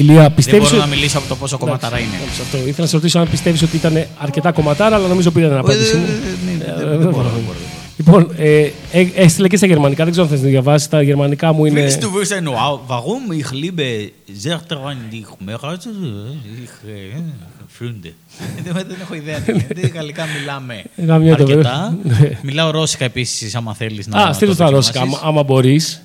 Ηλία, 0.00 0.20
Δεν 0.22 0.34
πιστεύεις. 0.34 0.68
μπορώ 0.70 0.80
να 0.80 0.86
μιλήσω 0.86 1.18
από 1.18 1.28
το 1.28 1.36
πόσο 1.36 1.58
κομματάρα 1.58 1.98
είναι. 1.98 2.08
Αυτό. 2.40 2.56
Ήθελα 2.56 2.74
να 2.78 2.86
σε 2.86 2.96
ρωτήσω 2.96 3.18
αν 3.18 3.28
πιστεύεις 3.30 3.62
ότι 3.62 3.76
ήταν 3.76 4.06
αρκετά 4.18 4.52
κομματάρα, 4.52 4.96
αλλά 4.96 5.06
νομίζω 5.08 5.30
πήρε 5.30 5.48
την 5.48 5.56
απάντησή 5.56 5.96
μου. 5.96 6.06
Δεν 6.06 6.60
Ε, 6.60 6.74
μπορώ, 6.74 6.88
δεν 6.88 6.98
δεν 6.98 7.10
μπορώ. 7.10 7.28
μπορώ. 7.46 7.58
Λοιπόν, 7.96 8.30
ε, 8.36 8.60
ε, 8.92 9.06
έστειλε 9.14 9.48
και 9.48 9.56
στα 9.56 9.66
γερμανικά, 9.66 10.02
δεν 10.04 10.12
ξέρω 10.12 10.26
αν 10.26 10.32
θες 10.32 10.42
να 10.42 10.48
διαβάσεις. 10.48 10.88
Τα 10.88 11.02
γερμανικά 11.02 11.52
μου 11.52 11.64
είναι. 11.64 11.86
Willst 11.88 12.02
du 12.02 12.06
wissen, 12.06 12.44
wow, 12.48 12.78
warum; 12.90 13.42
Ich 13.42 13.50
liebe 13.62 14.12
sehr 14.44 14.58
daran 14.68 14.96
dich 15.12 15.28
mehr 15.46 15.60
als 15.70 15.84
ich 16.64 16.74
äh, 16.88 17.20
Freunde. 17.78 18.12
Δεν 18.64 18.72
δεν 18.74 18.96
έχω 19.00 19.14
ιδέα. 19.14 19.38
τι 19.38 19.52
είναι. 19.52 19.66
Δεν 19.80 19.90
γαλλικά 19.94 20.24
μιλάμε 20.40 20.82
Γαμιά 21.06 21.36
το 21.36 21.42
αρκετά. 21.42 21.96
βέβαια. 22.02 22.38
Μιλάω 22.42 22.70
ρώσικα 22.70 23.04
επίσης, 23.04 23.54
άμα 23.54 23.74
θέλεις 23.74 24.06
να. 24.06 24.22
Α, 24.22 24.32
στείλω 24.32 24.50
το 24.50 24.56
στα 24.56 24.70
ρώσικα, 24.70 24.98
άμα, 25.00 25.08
δοκιμάσεις. 25.10 25.28
άμα 25.28 25.42
μπορείς. 25.42 26.02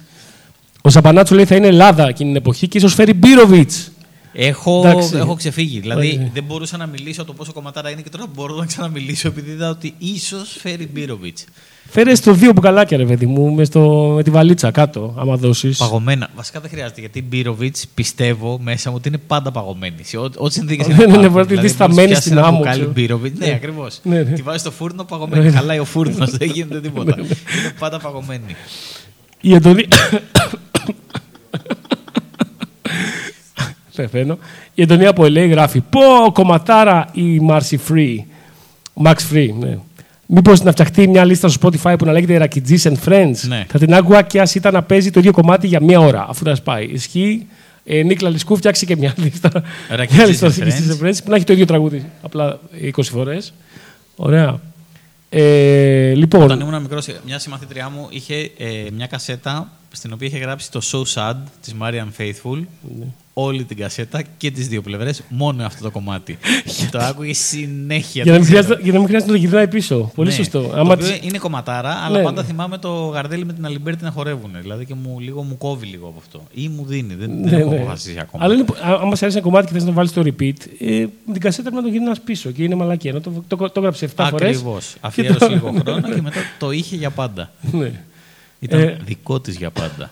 Ο 0.86 0.90
Σαμπανάτσο 0.90 1.36
λέει 1.36 1.46
θα 1.46 1.56
είναι 1.56 1.68
Ελλάδα 1.68 2.08
εκείνη 2.08 2.30
την 2.30 2.38
εποχή 2.42 2.68
και 2.68 2.78
ίσως 2.78 2.94
φέρει 2.94 3.14
Μπύροβιτς. 3.14 3.92
Έχω, 4.34 4.82
Εντάξει. 4.88 5.16
έχω 5.18 5.34
ξεφύγει. 5.36 5.80
Δηλαδή 5.80 6.08
Όχι. 6.08 6.32
δεν 6.34 6.44
μπορούσα 6.44 6.78
να 6.78 6.86
μιλήσω 6.86 7.26
το 7.26 7.34
πόσο 7.34 7.54
κομματάρα 7.54 7.90
είναι 7.90 8.02
και 8.02 8.10
τώρα 8.10 8.26
μπορώ 8.36 8.56
να 8.56 8.66
ξαναμιλήσω 8.66 9.28
επειδή 9.28 9.52
είδα 9.52 9.70
ότι 9.70 9.94
ίσως 9.98 10.58
φέρει 10.60 10.90
Μπύροβιτς. 10.94 11.46
Φέρε 11.90 12.16
στο 12.16 12.34
δύο 12.34 12.52
μπουκαλάκια, 12.52 12.98
ρε 12.98 13.06
παιδί 13.06 13.26
μου, 13.26 13.52
με, 13.54 13.64
στο, 13.64 14.12
με 14.16 14.24
τη 14.24 14.30
βαλίτσα 14.30 14.72
κάτω, 14.72 15.14
άμα 15.18 15.36
δώσεις. 15.36 15.78
Παγωμένα. 15.78 16.30
Βασικά 16.36 16.60
δεν 16.60 16.70
χρειάζεται 16.70 17.00
γιατί 17.00 17.20
η 17.20 17.26
Μπύροβιτς 17.30 17.86
πιστεύω 17.94 18.60
μέσα 18.64 18.90
μου 18.90 18.96
ότι 19.00 19.08
είναι 19.08 19.18
πάντα 19.18 19.52
παγωμένη. 19.52 19.96
Σε 20.04 20.18
ό- 20.18 20.30
ό,τι 20.38 20.54
συνθήκες 20.54 20.88
Ναι, 20.88 20.96
ναι, 20.96 21.18
ναι, 21.18 21.30
μπορεί 21.30 21.44
να 21.44 21.46
τη 21.46 21.60
δεις 21.60 21.72
θα 21.72 21.76
σταμμένη 21.76 22.16
στην 22.16 22.38
άμμο, 22.40 22.60
Κάνει 22.60 22.76
ξέρω. 22.78 22.92
Μπύροβιτς. 22.92 23.40
Ναι, 23.40 23.46
Ναι. 23.46 23.52
ακριβώς. 23.54 24.00
Ναι, 24.04 24.22
ναι. 24.22 24.32
Τη 24.36 24.42
βάζει 24.42 24.58
στο 24.58 24.72
φούρνο 24.72 25.04
παγωμένη. 25.04 25.52
Χαλάει 25.52 25.80
ο 25.80 25.86
φούρνος, 25.86 26.30
δεν 26.38 26.50
γίνεται 26.50 26.82
τίποτα. 26.82 27.16
Είναι 27.20 27.28
πάντα 27.80 28.00
παγωμένη. 28.00 28.56
Η 29.42 29.56
Αντωνία. 29.56 29.86
Πεθαίνω. 33.96 34.38
Η 34.74 34.84
Αντωνία 34.84 35.10
από 35.10 35.24
LA 35.24 35.48
γράφει 35.50 35.82
Πω 35.90 36.32
κομματάρα 36.34 37.10
η 37.14 37.42
Marcy 37.50 37.78
Free. 37.90 38.18
Max 39.04 39.16
Free, 39.34 39.50
ναι. 39.60 39.78
Μήπως 40.26 40.62
να 40.62 40.72
φτιαχτεί 40.72 41.08
μια 41.08 41.26
λίστα 41.26 41.48
στο 41.48 41.70
Spotify 41.70 41.96
που 41.98 42.06
να 42.06 42.12
λέγεται 42.12 42.48
Rakidjis 42.50 42.92
and 42.92 42.96
Friends. 43.08 43.36
Ναι. 43.48 43.66
Θα 43.70 43.80
την 43.80 43.94
άκουγα 43.94 44.22
και 44.22 44.42
ας 44.42 44.56
ήταν 44.56 44.74
να 44.74 44.84
παίζει 44.84 45.12
το 45.12 45.20
ίδιο 45.20 45.32
κομμάτι 45.32 45.68
για 45.68 45.82
μία 45.82 46.00
ώρα, 46.00 46.26
αφού 46.30 46.44
θα 46.44 46.56
σπάει. 46.56 46.86
Ισχύει. 46.86 47.48
Ε, 47.86 48.04
Νίκλα 48.04 48.30
Λισκού 48.30 48.56
φτιάξει 48.56 48.86
και 48.86 48.96
μια 48.96 49.14
λίστα. 49.24 49.52
Rakidjis 49.90 50.14
Μια 50.16 50.26
λίστα 50.26 50.48
and 50.48 50.52
Rakidjis 50.52 51.04
and 51.04 51.06
Friends 51.06 51.18
που 51.24 51.30
να 51.30 51.36
έχει 51.36 51.46
το 51.46 51.54
ίδιο 51.54 51.66
τραγούδι. 51.66 52.06
Απλά 52.22 52.60
20 52.96 53.04
φορές. 53.04 53.54
Ωραία. 54.16 54.60
Ε, 55.30 56.14
λοιπόν. 56.14 56.42
Όταν 56.42 56.60
ήμουν 56.60 56.82
μικρός, 56.82 57.08
μια 57.26 57.40
συμμαθήτριά 57.40 57.90
μου 57.90 58.08
είχε 58.10 58.36
ε, 58.58 58.88
μια 58.96 59.08
κασέτα 59.08 59.72
στην 59.96 60.14
οποία 60.14 60.28
είχε 60.28 60.38
γράψει 60.38 60.72
το 60.72 60.82
So 60.92 61.02
Sad 61.14 61.36
της 61.62 61.76
Marianne 61.82 62.22
Faithfull. 62.22 62.62
Όλη 63.38 63.64
την 63.64 63.78
κασέτα 63.78 64.22
και 64.38 64.52
τις 64.52 64.68
δύο 64.68 64.82
πλευρές, 64.82 65.24
μόνο 65.30 65.66
αυτό 65.66 65.84
το 65.84 65.92
κομμάτι. 65.92 66.38
και 66.64 66.86
το 66.92 66.98
άκουγε 66.98 67.34
συνέχεια. 67.34 68.24
για, 68.24 68.26
να 68.26 68.32
δεν 68.32 68.42
μην 68.42 68.44
ξέρω. 68.44 68.64
χρειάζεται, 68.64 68.80
για 68.84 68.92
να 68.94 68.98
μην 69.00 69.08
χρειάζεται 69.08 69.32
να 69.32 69.38
το 69.38 69.44
γυρνάει 69.46 69.68
πίσω. 69.68 70.12
Πολύ 70.16 70.30
Ναι. 70.30 70.36
σωστό. 70.36 70.62
Το 70.62 70.80
Άμα 70.80 70.94
οποίο 70.94 71.08
της- 71.08 71.20
είναι 71.22 71.38
κομματάρα, 71.38 71.90
αλλά 72.06 72.18
Ναι. 72.18 72.24
πάντα 72.24 72.44
θυμάμαι 72.44 72.78
το 72.78 73.06
Γαρδέλη 73.06 73.46
με 73.46 73.54
την 73.54 73.66
Αλιμπέρτη 73.66 74.04
να 74.04 74.12
χορεύουν. 74.12 74.52
Δηλαδή 74.62 74.86
και 74.86 74.94
μου, 74.94 75.20
λίγο 75.20 75.42
μου 75.44 75.58
κόβει 75.58 75.86
λίγο 75.86 76.08
από 76.08 76.18
αυτό. 76.20 76.44
Ή 76.54 76.68
μου 76.68 76.86
δίνει. 76.86 77.14
Δεν, 77.16 77.30
δεν 77.44 77.50
Ναι, 77.56 77.58
έχω 77.62 77.70
ναι. 77.70 77.76
αποφασίσει 77.78 78.20
ακόμα. 78.20 78.44
Αλλά 78.44 78.54
είναι, 78.54 78.66
α- 78.84 79.00
άμα 79.02 79.16
σε 79.16 79.26
αρέσει 79.26 79.38
ένα 79.40 79.42
κομμάτι 79.48 79.68
και 79.68 79.74
θες 79.74 79.82
να 79.82 79.88
το 79.88 79.94
βάλεις 79.96 80.10
στο 80.12 80.22
repeat, 80.26 80.54
ε, 80.80 81.06
με 81.26 81.32
την 81.34 81.42
κασέτα 81.42 81.70
πρέπει 81.70 81.76
να 81.76 81.82
το 81.92 81.98
γυρνάς 81.98 82.20
πίσω 82.22 82.52
και 82.52 82.64
είναι 82.64 82.76
μαλακία. 82.76 83.12
Ενώ 83.12 83.20
το, 83.22 83.44
το, 83.48 83.56
το, 83.58 83.72
έγραψε 83.76 84.10
7 84.16 84.28
φορές. 84.30 84.50
Ακριβώς. 84.58 84.96
Αφιέρωσε 85.00 85.48
λίγο 85.48 85.76
χρόνο 85.86 86.02
και 86.14 86.22
μετά 86.22 86.40
το 86.60 86.72
είχε 86.72 86.96
για 86.96 87.10
πάντα. 87.10 87.52
Ναι. 88.70 88.78
Ήταν 88.82 88.88
Ε. 88.90 88.98
δικό 89.06 89.40
της 89.40 89.56
για 89.56 89.70
πάντα. 89.72 90.10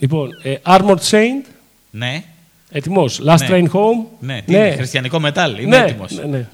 Λοιπόν, 0.00 0.28
ε, 0.42 0.54
Armored 0.66 1.00
Saint, 1.10 1.44
ναι, 1.90 2.22
έτοιμος. 2.70 3.20
Last 3.26 3.38
Ναι. 3.40 3.46
Train 3.50 3.64
Home. 3.72 4.04
ναι, 4.20 4.42
τι 4.46 4.54
είναι, 4.54 4.74
χριστιανικό 4.76 5.20
μετάλλ. 5.20 5.58
Είμαι 5.58 5.78
ναι, 5.78 5.84
έτοιμος. 5.84 6.12
ναι, 6.12 6.24
ναι. 6.24 6.46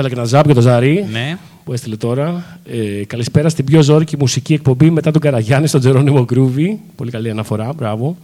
Έβαλα 0.00 0.14
και 0.14 0.20
ένα 0.20 0.28
ζάπ 0.28 0.44
για 0.44 0.54
το 0.54 0.60
Ζαρί 0.60 1.06
Ναι. 1.10 1.38
που 1.64 1.72
έστειλε 1.72 1.96
τώρα. 1.96 2.58
Ε, 2.64 3.04
καλησπέρα 3.04 3.48
στην 3.48 3.64
πιο 3.64 3.82
ζώρικη 3.82 4.16
μουσική 4.16 4.54
εκπομπή 4.54 4.90
μετά 4.90 5.10
τον 5.10 5.20
Καραγιάννη 5.20 5.66
στον 5.66 5.80
Τζερόνιμο 5.80 6.24
Γκρούβι. 6.24 6.80
Πολύ 6.96 7.10
καλή 7.10 7.30
αναφορά, 7.30 7.72
μπράβο. 7.72 8.16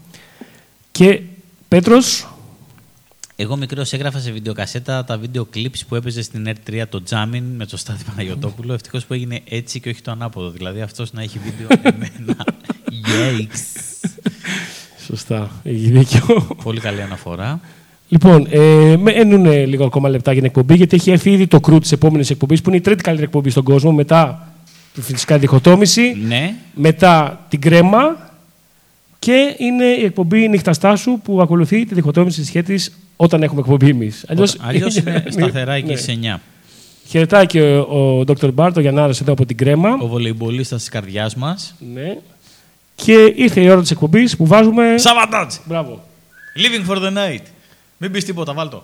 Και 0.93 1.21
Πέτρος, 1.69 2.29
Εγώ 3.37 3.57
μικρός 3.57 3.93
έγραφα 3.93 4.19
σε 4.19 4.31
βιντεοκασέτα 4.31 5.05
τα 5.05 5.19
βίντεο 5.19 5.49
clips 5.55 5.81
που 5.89 5.95
έπαιζε 5.95 6.23
στην 6.23 6.47
R3 6.49 6.83
το 6.89 7.03
Τζάμιν 7.03 7.45
με 7.57 7.67
το 7.67 7.77
Στάθη 7.77 8.05
Παναγιοτόπουλο. 8.05 8.73
Ευτυχώς 8.73 9.05
που 9.05 9.15
έγινε 9.15 9.41
έτσι 9.49 9.81
και 9.81 9.89
όχι 9.89 10.03
το 10.03 10.11
ανάποδο. 10.11 10.51
Δηλαδή 10.51 10.81
αυτός 10.81 11.13
να 11.13 11.23
έχει 11.23 11.39
βίντεο 11.39 11.79
εμένα. 11.93 12.37
Yikes. 13.07 13.81
σωστά, 15.07 15.51
έχει 15.63 15.91
δίκιο. 15.91 16.57
Πολύ 16.63 16.81
καλή 16.81 17.03
αναφορά. 17.03 17.61
Λοιπόν, 18.09 18.47
ε, 18.51 18.97
μένουν 18.97 19.45
λίγο 19.67 19.85
ακόμα 19.85 20.09
λεπτά 20.09 20.33
για 20.33 20.41
την 20.41 20.51
εκπομπή, 20.51 20.75
γιατί 20.75 20.97
έχει 20.97 21.11
έρθει 21.11 21.31
ήδη 21.31 21.47
το 21.47 21.61
κρού 21.61 21.79
της 21.79 21.93
επόμενης 21.93 22.31
εκπομπής, 22.31 22.63
που 22.63 22.69
είναι 22.69 22.79
η 22.79 22.81
τρίτη 22.81 23.03
καλύτερη 23.03 23.27
εκπομπή 23.27 23.51
στον 23.51 23.63
κόσμο, 23.65 23.93
μετά 23.93 24.49
τη 24.95 25.01
φυσικά 25.01 25.39
διχοτόμηση, 25.39 26.17
Ναι. 26.27 26.55
μετά 26.75 27.45
την 27.49 27.61
κρέμα 27.61 28.31
και 29.19 29.55
είναι 29.59 29.85
η 29.85 30.05
εκπομπή 30.05 30.49
Νύχτα 30.49 30.73
Στάσου 30.73 31.19
που 31.25 31.41
ακολουθεί 31.43 31.85
τη 31.87 31.95
διχοτόμηση 31.95 32.39
της 32.41 32.49
σχέτη 32.49 32.81
όταν 33.17 33.43
έχουμε 33.43 33.61
εκπομπή 33.61 33.89
εμείς. 33.89 34.25
Αλλιώ 34.61 34.87
είναι 34.99 35.25
σταθερά 35.31 35.73
εκεί 35.73 35.91
Ναι. 35.91 35.97
στι 35.97 36.19
9. 36.23 36.41
Χαιρετάει 37.09 37.47
και 37.47 37.61
ο, 37.63 38.19
ο 38.19 38.25
Dr. 38.27 38.53
Μπάρτ, 38.53 38.77
ο 38.77 38.81
Γιαννάρας 38.81 39.21
εδώ 39.21 39.33
από 39.33 39.47
την 39.47 39.57
κρέμα. 39.57 39.99
Ο 40.01 40.07
βολεϊμπολίστας 40.07 40.79
της 40.81 40.89
καρδιάς 40.89 41.35
μας. 41.35 41.75
Ναι. 41.95 42.17
Και 42.95 43.33
ήρθε 43.37 43.61
η 43.61 43.69
ώρα 43.69 43.81
της 43.81 43.91
εκπομπής 43.91 44.37
που 44.37 44.47
βάζουμε. 44.47 44.95
Σαββατάτζ! 44.99 45.55
Μπράβο. 45.65 46.05
Living 46.57 46.91
for 46.93 46.97
the 46.99 47.09
night. 47.13 47.43
Μην 47.99 48.13
πεις 48.13 48.25
τίποτα, 48.25 48.55
βάλτο. 48.55 48.83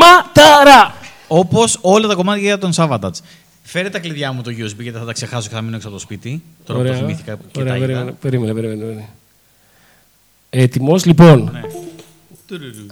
Κομματάρα! 0.00 0.94
Όπως 1.28 1.78
όλα 1.80 2.08
τα 2.08 2.14
κομμάτια 2.14 2.42
για 2.42 2.58
τον 2.58 2.72
Σάββατατς. 2.72 3.22
Φέρε 3.62 3.88
τα 3.88 3.98
κλειδιά 3.98 4.32
μου 4.32 4.42
το 4.42 4.50
USB 4.50 4.76
γιατί 4.78 4.98
θα 4.98 5.04
τα 5.04 5.12
ξεχάσω 5.12 5.48
και 5.48 5.54
θα 5.54 5.60
μείνω 5.60 5.76
έξω 5.76 5.88
από 5.88 5.96
το 5.96 6.02
σπίτι. 6.02 6.42
Τώρα 6.64 6.80
που 6.80 6.86
το 6.86 6.94
θυμήθηκα 6.94 7.38
και 7.50 7.60
Ωραία, 7.60 7.72
τα 7.72 7.78
περίμενε, 7.78 8.02
είδα. 8.02 8.12
περίμενε, 8.20 8.52
περίμενε, 8.52 8.80
περίμενε. 8.80 9.08
Έτοιμος, 10.50 11.04
λοιπόν. 11.04 11.50
Ναι. 11.52 11.60
Τουρουρου. 12.46 12.86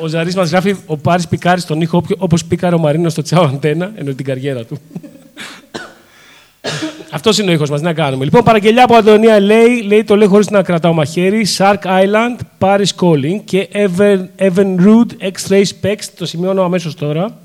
Ο 0.00 0.06
Ζαρής 0.06 0.34
μας 0.34 0.50
γράφει: 0.50 0.76
Ο 0.86 0.96
Πάρης 0.96 1.28
πικάρει 1.28 1.60
στον 1.60 1.80
ήχο 1.80 2.04
όπως 2.18 2.44
πήκαρε 2.44 2.74
ο 2.74 2.78
Μαρίνος 2.78 3.12
στο 3.12 3.22
Τσάο 3.22 3.44
Αντένα, 3.44 3.92
ενώ 3.94 4.12
την 4.12 4.24
καριέρα 4.24 4.64
του. 4.64 4.78
Αυτός 7.14 7.38
είναι 7.38 7.50
ο 7.50 7.52
ήχος 7.52 7.70
μας, 7.70 7.80
να 7.80 7.92
κάνουμε. 7.92 8.24
Λοιπόν, 8.24 8.42
παραγγελιά 8.42 8.84
από 8.84 8.94
Αντωνία 8.94 9.40
λέει, 9.40 9.82
λέει 9.82 10.04
το 10.04 10.16
λέω 10.16 10.28
χωρίς 10.28 10.50
να 10.50 10.62
κρατάω 10.62 10.92
μαχαίρι. 10.92 11.46
Shark 11.58 11.78
Island, 11.82 12.36
Paris 12.58 12.86
Calling 13.00 13.40
και 13.44 13.68
Evan 14.38 14.76
Root 14.80 15.30
X-Ray 15.32 15.62
Specs. 15.62 16.04
Το 16.16 16.26
σημειώνω 16.26 16.62
αμέσως 16.62 16.94
τώρα. 16.94 17.38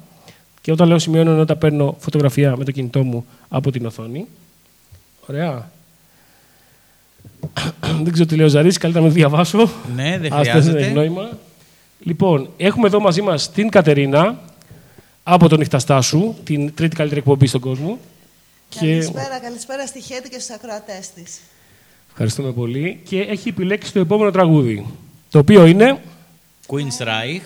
Και 0.62 0.72
όταν 0.72 0.88
λέω 0.88 1.00
σημειώνω, 1.00 1.32
ενώ 1.32 1.46
τα 1.46 1.56
παίρνω 1.56 1.96
φωτογραφία 2.00 2.58
με 2.58 2.64
το 2.64 2.72
κινητό 2.72 3.04
μου 3.04 3.26
από 3.50 3.72
την 3.72 3.86
οθόνη. 3.86 4.28
Ωραία. 5.26 5.72
δεν 8.04 8.12
ξέρω 8.12 8.28
τι 8.28 8.36
λέω, 8.36 8.48
ο 8.48 8.52
καλύτερα 8.52 8.92
να 8.94 9.02
μην 9.02 9.14
διαβάσω. 9.14 9.70
Ναι, 9.96 10.18
δεν 10.22 10.32
χρειάζεται. 10.32 10.92
Νόημα. 10.94 11.30
Λοιπόν, 12.00 12.50
έχουμε 12.58 12.88
εδώ 12.88 13.00
μαζί 13.00 13.22
μας 13.22 13.52
την 13.52 13.70
Κατερίνα 13.70 14.40
από 15.24 15.40
το 15.40 15.48
τον 15.48 15.60
Νυχταστάσου, 15.60 16.36
την 16.44 16.74
τρίτη 16.74 16.96
καλύτερη 16.96 17.20
εκπομπή 17.20 17.48
στον 17.48 17.62
κόσμο. 17.62 17.98
Καλησπέρα, 18.76 19.40
καλησπέρα 19.40 19.88
στη 19.88 20.02
Χέτη 20.02 20.30
και 20.30 20.40
στους 20.40 20.56
ακροατές 20.56 21.10
της. 21.10 21.40
Ευχαριστούμε 22.10 22.52
πολύ. 22.52 23.02
Και 23.04 23.20
έχει 23.22 23.50
επιλέξει 23.50 23.94
το 23.94 24.00
επόμενο 24.00 24.32
τραγούδι, 24.32 24.86
το 25.32 25.40
οποίο 25.40 25.66
είναι... 25.66 26.02
Queen's 26.68 27.04
Reich. 27.04 27.42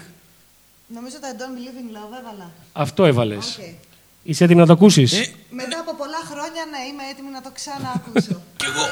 Νομίζω 0.88 1.16
το 1.22 1.28
Don't 1.38 1.58
Believe 1.58 1.80
in 1.80 1.98
Love 1.98 2.20
έβαλα. 2.20 2.52
Αυτό 2.74 3.06
έβαλες. 3.06 3.60
Είσαι 4.24 4.44
έτοιμη 4.44 4.60
να 4.60 4.66
το 4.66 4.74
ακούσεις; 4.74 5.14
ε. 5.14 5.32
Μετά 5.50 5.80
από 5.80 5.96
πολλά 5.96 6.22
χρόνια, 6.26 6.64
να 6.72 6.78
είμαι 6.86 7.04
έτοιμη 7.12 7.30
να 7.30 7.42
το 7.42 7.52
ξαναακούσω. 7.54 8.42
Κι 8.58 8.66
εγώ. 8.66 8.86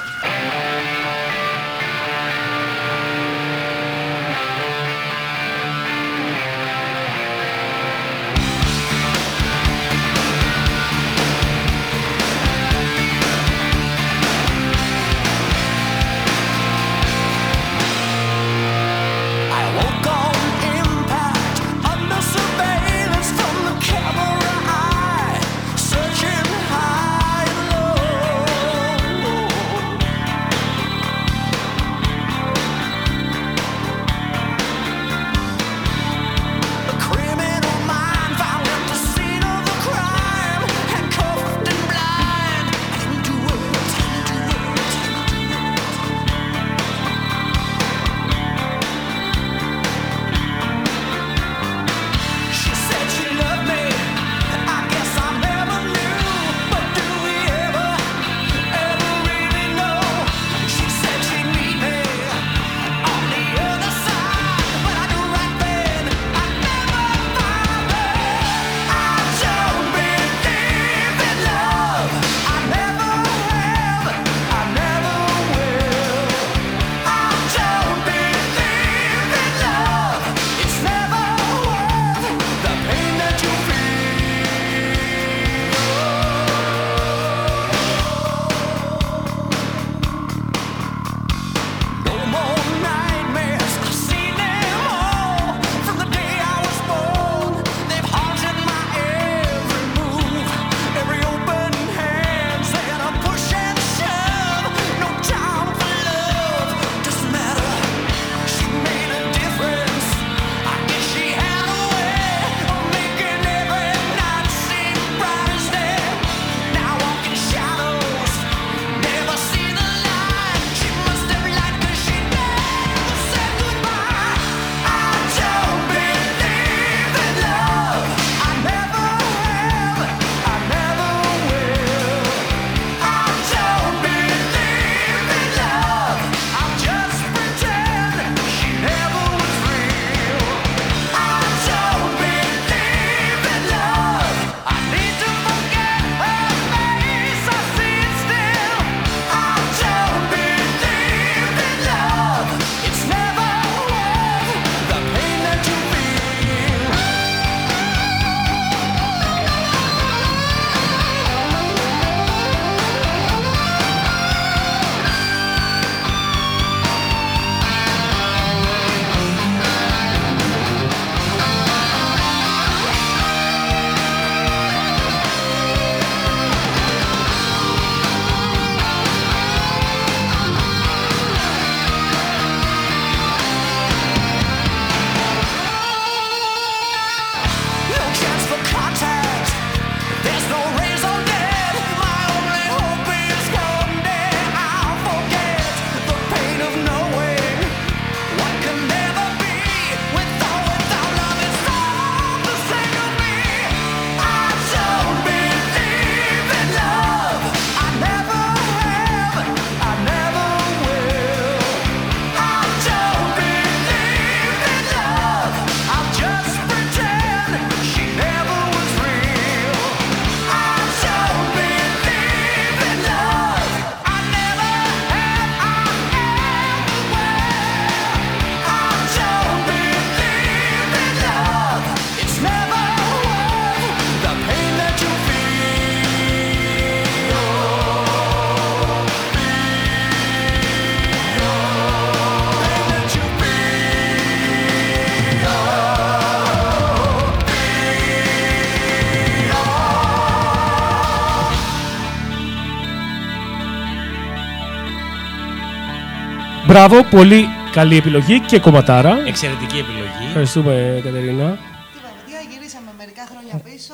Μπράβο, 256.72 257.04
πολύ 257.04 257.46
καλή 257.72 257.98
επιλογή 257.98 258.40
και 258.40 258.60
κομματάρα. 258.60 259.24
Εξαιρετική 259.28 259.78
επιλογή. 259.78 260.26
Ευχαριστούμε, 260.28 261.00
Κατερίνα. 261.04 261.50
Τι 261.94 262.00
παιδιά, 262.00 262.40
γυρίσαμε 262.52 262.92
μερικά 262.98 263.22
χρόνια 263.32 263.64
πίσω 263.64 263.94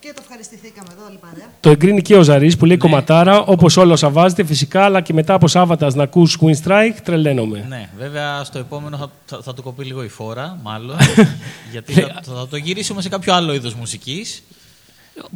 και 0.00 0.12
το 0.14 0.20
ευχαριστηθήκαμε 0.20 0.88
εδώ, 0.92 1.10
λοιπόν. 1.10 1.30
Το 1.60 1.70
εγκρίνει 1.70 2.02
και 2.02 2.16
ο 2.16 2.22
Ζαρής 2.22 2.56
που 2.56 2.64
λέει 2.64 2.76
ναι. 2.76 2.82
κομματάρα, 2.82 3.40
όπως 3.40 3.76
όλα 3.76 3.96
σαβάζεται 3.96 4.44
φυσικά, 4.44 4.84
αλλά 4.84 5.00
και 5.00 5.12
μετά 5.12 5.34
από 5.34 5.48
Σάββατας 5.48 5.94
να 5.94 6.02
ακούς 6.02 6.38
Queen 6.40 6.54
Strike, 6.64 6.96
τρελαίνομαι. 7.04 7.64
Ναι, 7.68 7.88
βέβαια 7.98 8.44
στο 8.44 8.58
επόμενο 8.58 8.96
θα, 8.96 9.10
θα, 9.26 9.42
θα 9.42 9.54
του 9.54 9.62
κοπεί 9.62 9.84
λίγο 9.84 10.04
η 10.04 10.08
φόρα, 10.08 10.58
μάλλον. 10.62 10.96
γιατί 11.72 11.92
θα, 11.92 12.20
θα, 12.22 12.48
το 12.50 12.56
γυρίσουμε 12.56 13.02
σε 13.02 13.08
κάποιο 13.08 13.34
άλλο 13.34 13.54
είδος 13.54 13.74
μουσικής 13.74 14.42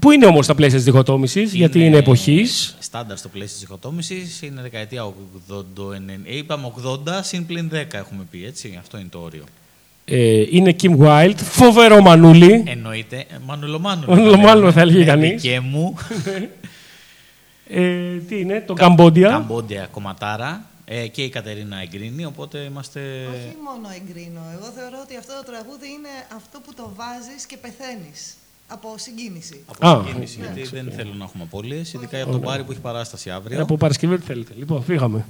Πού 0.01 0.11
είναι 0.11 0.27
όμως 0.27 0.47
τα 0.47 0.55
πλαίσια 0.55 0.77
της 0.77 0.85
διχοτόμησης, 0.85 1.53
γιατί 1.55 1.85
είναι 1.85 1.97
εποχής; 1.97 2.77
Στάνταρ 2.79 3.17
στο 3.19 3.29
πλαίσιο 3.29 3.53
της 3.53 3.61
διχοτόμησης, 3.61 4.43
είναι 4.43 4.63
δεκαετία 4.63 5.05
80. 5.05 5.95
90, 5.95 6.27
ε, 6.27 6.37
είπαμε 6.37 6.67
80, 6.67 7.23
συν 7.23 7.47
πλην 7.47 7.69
10 7.73 7.99
έχουμε 7.99 8.27
πει, 8.31 8.45
έτσι. 8.47 8.77
Αυτό 8.81 8.99
είναι 8.99 9.09
το 9.11 9.19
όριο. 9.19 9.45
Ε, 10.05 10.45
είναι 10.51 10.77
Kim 10.83 10.99
Wilde, 10.99 11.35
φοβερό 11.37 12.01
μανούλι. 12.01 12.63
Εννοείται. 12.67 13.17
ε, 13.17 13.39
Μανουλομάνου. 13.47 14.05
Μανουλομάνου 14.09 14.73
θα 14.73 14.81
έλεγε 14.81 15.05
κανείς. 15.05 15.43
Και 15.43 15.61
μου. 15.61 15.97
Ε, 17.71 18.17
τι 18.29 18.41
είναι, 18.41 18.65
το 18.67 18.75
Καμπόντια; 18.75 19.29
Καμπόντια 19.29 19.89
κομματάρα. 19.91 20.65
Ε, 20.85 21.07
και 21.07 21.23
η 21.23 21.29
Κατερίνα 21.29 21.81
εγκρίνει, 21.83 22.25
οπότε 22.25 22.59
είμαστε. 22.59 23.01
Όχι 23.35 23.57
μόνο 23.65 23.89
εγκρίνω. 23.97 24.41
Εγώ 24.55 24.73
θεωρώ 24.77 24.99
ότι 25.03 25.17
αυτό 25.17 25.33
το 25.37 25.51
τραγούδι 25.51 25.87
είναι 25.87 26.15
αυτό 26.37 26.61
που 26.61 26.75
το 26.75 26.93
βάζεις 26.97 27.47
και 27.47 27.57
πεθαίνεις. 27.57 28.35
Από 28.71 28.95
συγκίνηση. 28.99 29.61
Από 29.67 29.89
Α, 29.89 30.03
συγκίνηση, 30.07 30.41
ναι, 30.41 30.47
γιατί 30.55 30.69
δεν 30.69 30.93
θέλω 30.93 31.13
να 31.15 31.25
έχουμε 31.25 31.43
απώλειες, 31.43 31.93
ειδικά 31.93 32.17
για 32.17 32.27
τον 32.27 32.41
Πάρη 32.41 32.65
που 32.65 32.71
έχει 32.73 32.81
παράσταση 32.81 33.31
αύριο. 33.31 33.63
Από 33.63 33.77
Παρασκευή 33.77 34.19
τι 34.19 34.25
θέλετε. 34.25 34.53
Λοιπόν, 34.57 34.83
φύγαμε. 34.83 35.25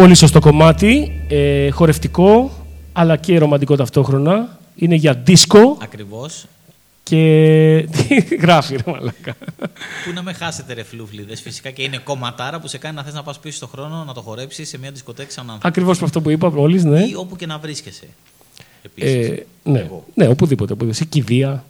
Πολύ 0.00 0.14
σωστό 0.14 0.40
κομμάτι. 0.40 1.20
Ε, 1.28 1.70
χορευτικό, 1.70 2.50
αλλά 2.92 3.16
και 3.16 3.38
ρομαντικό 3.38 3.76
ταυτόχρονα. 3.76 4.58
Είναι 4.74 4.94
για 4.94 5.14
δίσκο 5.14 5.78
Ακριβώς. 5.82 6.46
Και 7.02 7.88
τι 7.92 8.14
γράφει, 8.42 8.76
ρε 8.76 8.82
μαλάκα. 8.92 9.34
Πού 10.04 10.12
να 10.14 10.22
με 10.22 10.32
χάσετε, 10.32 10.72
ρε 10.72 10.82
φλούφλιδε. 10.82 11.36
Φυσικά 11.36 11.70
και 11.70 11.82
είναι 11.82 11.98
κομματάρα 11.98 12.60
που 12.60 12.68
σε 12.68 12.78
κάνει 12.78 12.96
να 12.96 13.02
θες 13.02 13.14
να 13.14 13.22
πας 13.22 13.38
πίσω 13.38 13.56
στον 13.56 13.68
χρόνο 13.68 14.04
να 14.04 14.12
το 14.12 14.20
χορέψεις 14.20 14.68
σε 14.68 14.78
μια 14.78 14.90
δισκοτέκη 14.90 15.32
σαν 15.32 15.44
άνθρωπο. 15.44 15.68
Ακριβώς 15.68 16.02
αυτό 16.02 16.20
που 16.20 16.30
είπα 16.30 16.50
μόλις, 16.50 16.84
ναι. 16.84 17.00
Ή 17.00 17.14
όπου 17.16 17.36
και 17.36 17.46
να 17.46 17.58
βρίσκεσαι. 17.58 18.06
Επίσης. 18.82 19.28
Ε, 19.28 19.46
ναι, 19.62 19.78
Εγώ. 19.78 20.04
ναι, 20.14 20.26
οπουδήποτε. 20.28 20.72
οπουδήποτε. 20.72 21.04
Σε 21.04 21.08
κηδεία. 21.10 21.64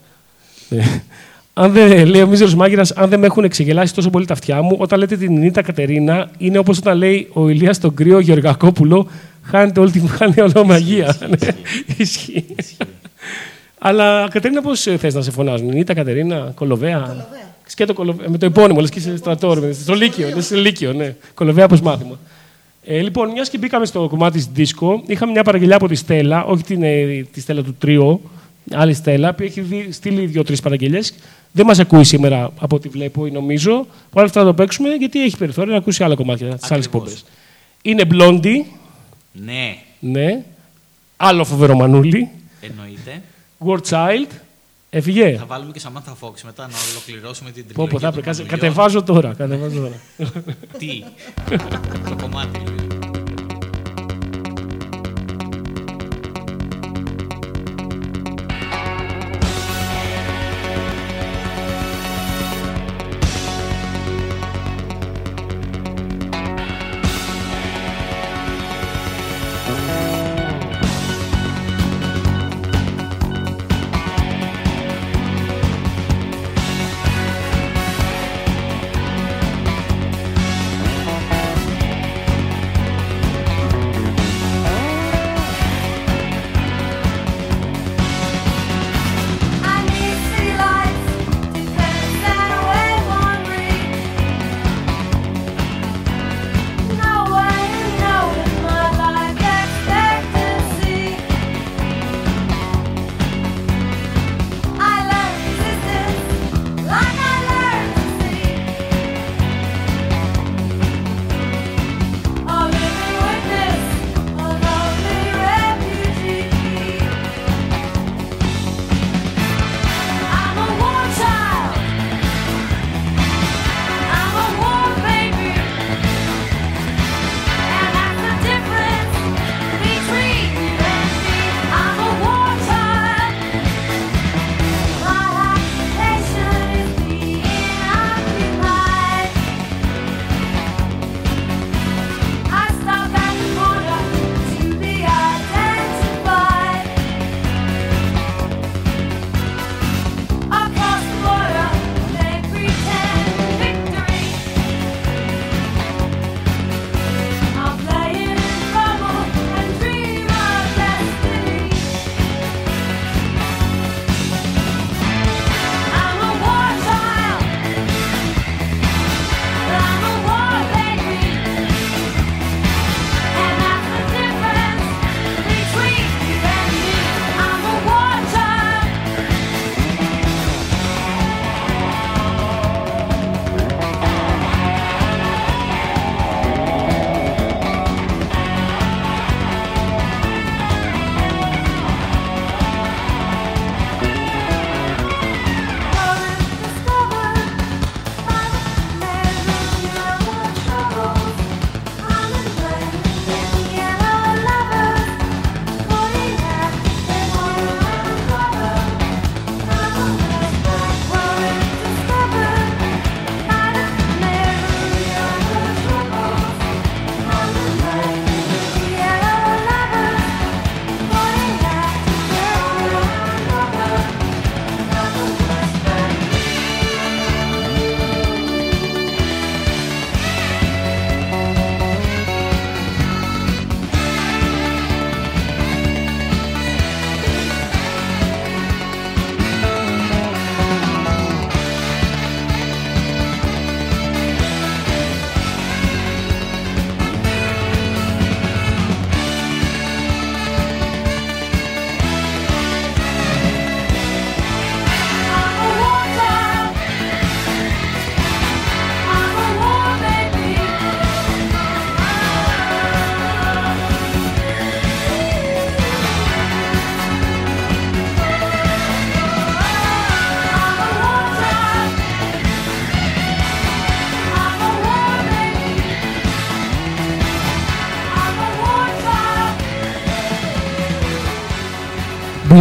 Ε, 1.60 1.64
αν 1.64 1.72
δεν, 1.72 2.06
λέει 2.06 2.22
ο 2.22 2.26
Μίζερος 2.26 2.54
Μάγειρας, 2.54 2.90
αν 2.92 3.08
δεν 3.08 3.20
με 3.20 3.26
έχουν 3.26 3.44
εξεγελάσει 3.44 3.94
τόσο 3.94 4.10
πολύ 4.10 4.26
τα 4.26 4.32
αυτιά 4.32 4.62
μου, 4.62 4.76
όταν 4.78 4.98
λέτε 4.98 5.16
την 5.16 5.38
Νίτα 5.38 5.62
Κατερίνα, 5.62 6.30
είναι 6.38 6.58
όπως 6.58 6.78
όταν 6.78 6.96
λέει 6.98 7.28
ο 7.32 7.48
Ηλίας 7.48 7.76
στον 7.76 7.94
κρύο 7.94 8.18
Γεωργακόπουλο, 8.18 9.06
χάνετε 9.42 9.80
όλη 9.80 9.90
τη 9.90 10.00
χάνει 10.08 10.40
όλη 10.40 10.66
μαγεία. 10.66 11.16
Ναι, 11.28 11.48
Ισχύει. 11.96 12.44
Αλλά 13.78 14.28
Κατερίνα, 14.30 14.62
πώς 14.62 14.80
θες 14.98 15.14
να 15.14 15.22
σε 15.22 15.30
φωνάζουν, 15.30 15.68
Νίτα 15.68 15.94
Κατερίνα, 15.94 16.52
Κολοβέα; 16.54 16.98
Κολοβέα. 16.98 17.24
Σκέτο 17.66 17.92
κολοβέα. 17.94 18.28
Με 18.28 18.38
το 18.38 18.46
επώνυμο, 18.46 18.80
λες 18.80 18.90
και 18.90 19.00
σε 19.00 19.16
στρατό, 19.16 19.54
ρε, 19.54 19.72
στο 19.72 19.94
Λύκειο. 19.94 20.28
λες 20.34 20.44
στο 20.44 20.56
Λύκειο, 20.56 20.92
ναι. 20.92 21.14
Κολοβέα 21.34 21.64
από 21.64 21.78
μάθημα. 21.82 22.18
Ε, 22.84 23.00
λοιπόν, 23.00 23.30
μιας 23.30 23.48
και 23.48 23.58
μπήκαμε 23.58 23.86
στο 23.86 24.06
κομμάτι 24.08 24.36
της 24.36 24.46
δίσκο, 24.54 25.02
είχαμε 25.06 25.32
μια 25.32 25.42
παραγγελιά 25.42 25.76
από 25.76 25.88
τη 25.88 25.94
Στέλλα, 25.94 26.44
όχι 26.44 26.62
την, 26.62 26.82
ε, 26.82 27.26
τη 27.32 27.40
Στέλλα 27.40 27.62
του 27.62 27.74
Τρίο, 27.78 28.20
άλλη 28.72 28.94
Στέλλα, 28.94 29.34
που 29.34 29.42
έχει 29.42 29.60
δει- 29.60 29.92
στείλει 29.92 30.26
δύο-τρεις 30.26 30.60
παραγγελίε. 30.60 31.00
Δεν 31.52 31.66
μας 31.66 31.78
ακούει 31.78 32.04
σήμερα 32.04 32.50
από 32.60 32.76
ό,τι 32.76 32.88
βλέπω 32.88 33.26
ή 33.26 33.30
νομίζω. 33.30 33.86
Όλα 34.12 34.24
αυτά 34.24 34.40
θα 34.40 34.46
το 34.46 34.54
παίξουμε 34.54 34.88
γιατί 34.94 35.22
έχει 35.22 35.36
περιθώριο 35.36 35.72
να 35.72 35.78
ακούσει 35.78 36.04
άλλα 36.04 36.14
κομμάτια 36.14 36.46
τη 36.46 36.52
άλλη 36.52 36.58
Ακριβώς. 36.64 36.84
εκπομπές. 36.86 37.24
Είναι 37.82 38.02
Blondie, 38.12 38.64
Ναι, 39.32 39.76
ναι. 40.00 40.44
Άλλο 41.16 41.44
φοβερό 41.44 41.74
μανούλι. 41.74 42.28
εννοείται. 42.60 43.22
War 43.66 43.78
Child. 43.90 44.30
Έφυγε. 44.90 45.36
Θα 45.38 45.46
βάλουμε 45.46 45.72
και 45.72 45.80
Samantha 45.84 46.12
Fox 46.26 46.32
μετά 46.44 46.62
να 46.68 46.74
ολοκληρώσουμε 46.90 47.50
την 47.50 47.64
Πω, 47.66 47.72
τριλογία. 47.72 47.92
πω, 47.92 47.98
θα 47.98 48.10
των 48.10 48.18
έπρεπε. 48.20 48.26
Κάτσε, 48.26 48.42
Μανουλιών. 48.42 48.60
Κατεβάζω 48.60 49.02
τώρα. 49.02 49.34
Κατεβάζω 49.34 49.80
τώρα. 49.80 50.00
Τι; 50.78 51.04
Το 52.08 52.16
κομμάτι. 52.22 52.60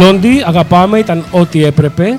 Blondie, 0.00 0.40
αγαπάμε, 0.46 0.98
ήταν 0.98 1.24
ό,τι 1.30 1.64
έπρεπε. 1.64 2.18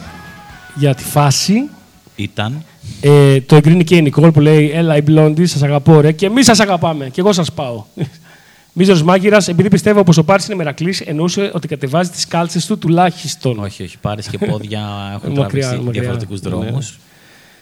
για 0.76 0.96
τη 0.96 1.04
φάση. 1.04 1.70
Ήταν. 2.16 2.64
Ε, 3.02 3.42
το 3.42 3.56
εγκρίνει 3.56 3.84
και 3.84 3.96
η 3.96 4.02
Νικόλ 4.02 4.32
που 4.32 4.40
λέει 4.40 4.72
Έλα, 4.74 4.98
η 4.98 5.02
Μπλόντι, 5.02 5.46
σας 5.46 5.64
αγαπώ, 5.64 6.00
ρε. 6.02 6.12
Και 6.12 6.26
εμείς 6.26 6.46
σας 6.46 6.60
αγαπάμε. 6.60 7.10
Και 7.10 7.20
εγώ 7.20 7.34
σας 7.34 7.52
πάω. 7.52 7.84
Μίζο 8.74 9.04
Μάγκυρα, 9.04 9.38
επειδή 9.48 9.70
πιστεύω 9.70 10.04
πως 10.04 10.18
ο 10.18 10.24
Πάρη 10.24 10.44
είναι 10.46 10.56
μερακλής, 10.56 11.00
εννοούσε 11.02 11.52
ότι 11.54 11.68
κατεβάζει 11.68 12.10
τις 12.10 12.28
κάλτσες 12.28 12.66
του 12.66 12.78
τουλάχιστον. 12.78 13.60
Όχι, 13.60 13.84
όχι. 13.84 13.98
Πάρεις 14.02 14.28
και 14.28 14.38
πόδια 14.38 14.80
έχουν 15.16 15.30
Μακριά, 15.34 15.48
τραβήξει 15.48 15.76
μακριά. 15.86 15.92
διαφορετικούς 16.02 16.42
Ναι. 16.42 16.50
δρόμους. 16.50 17.00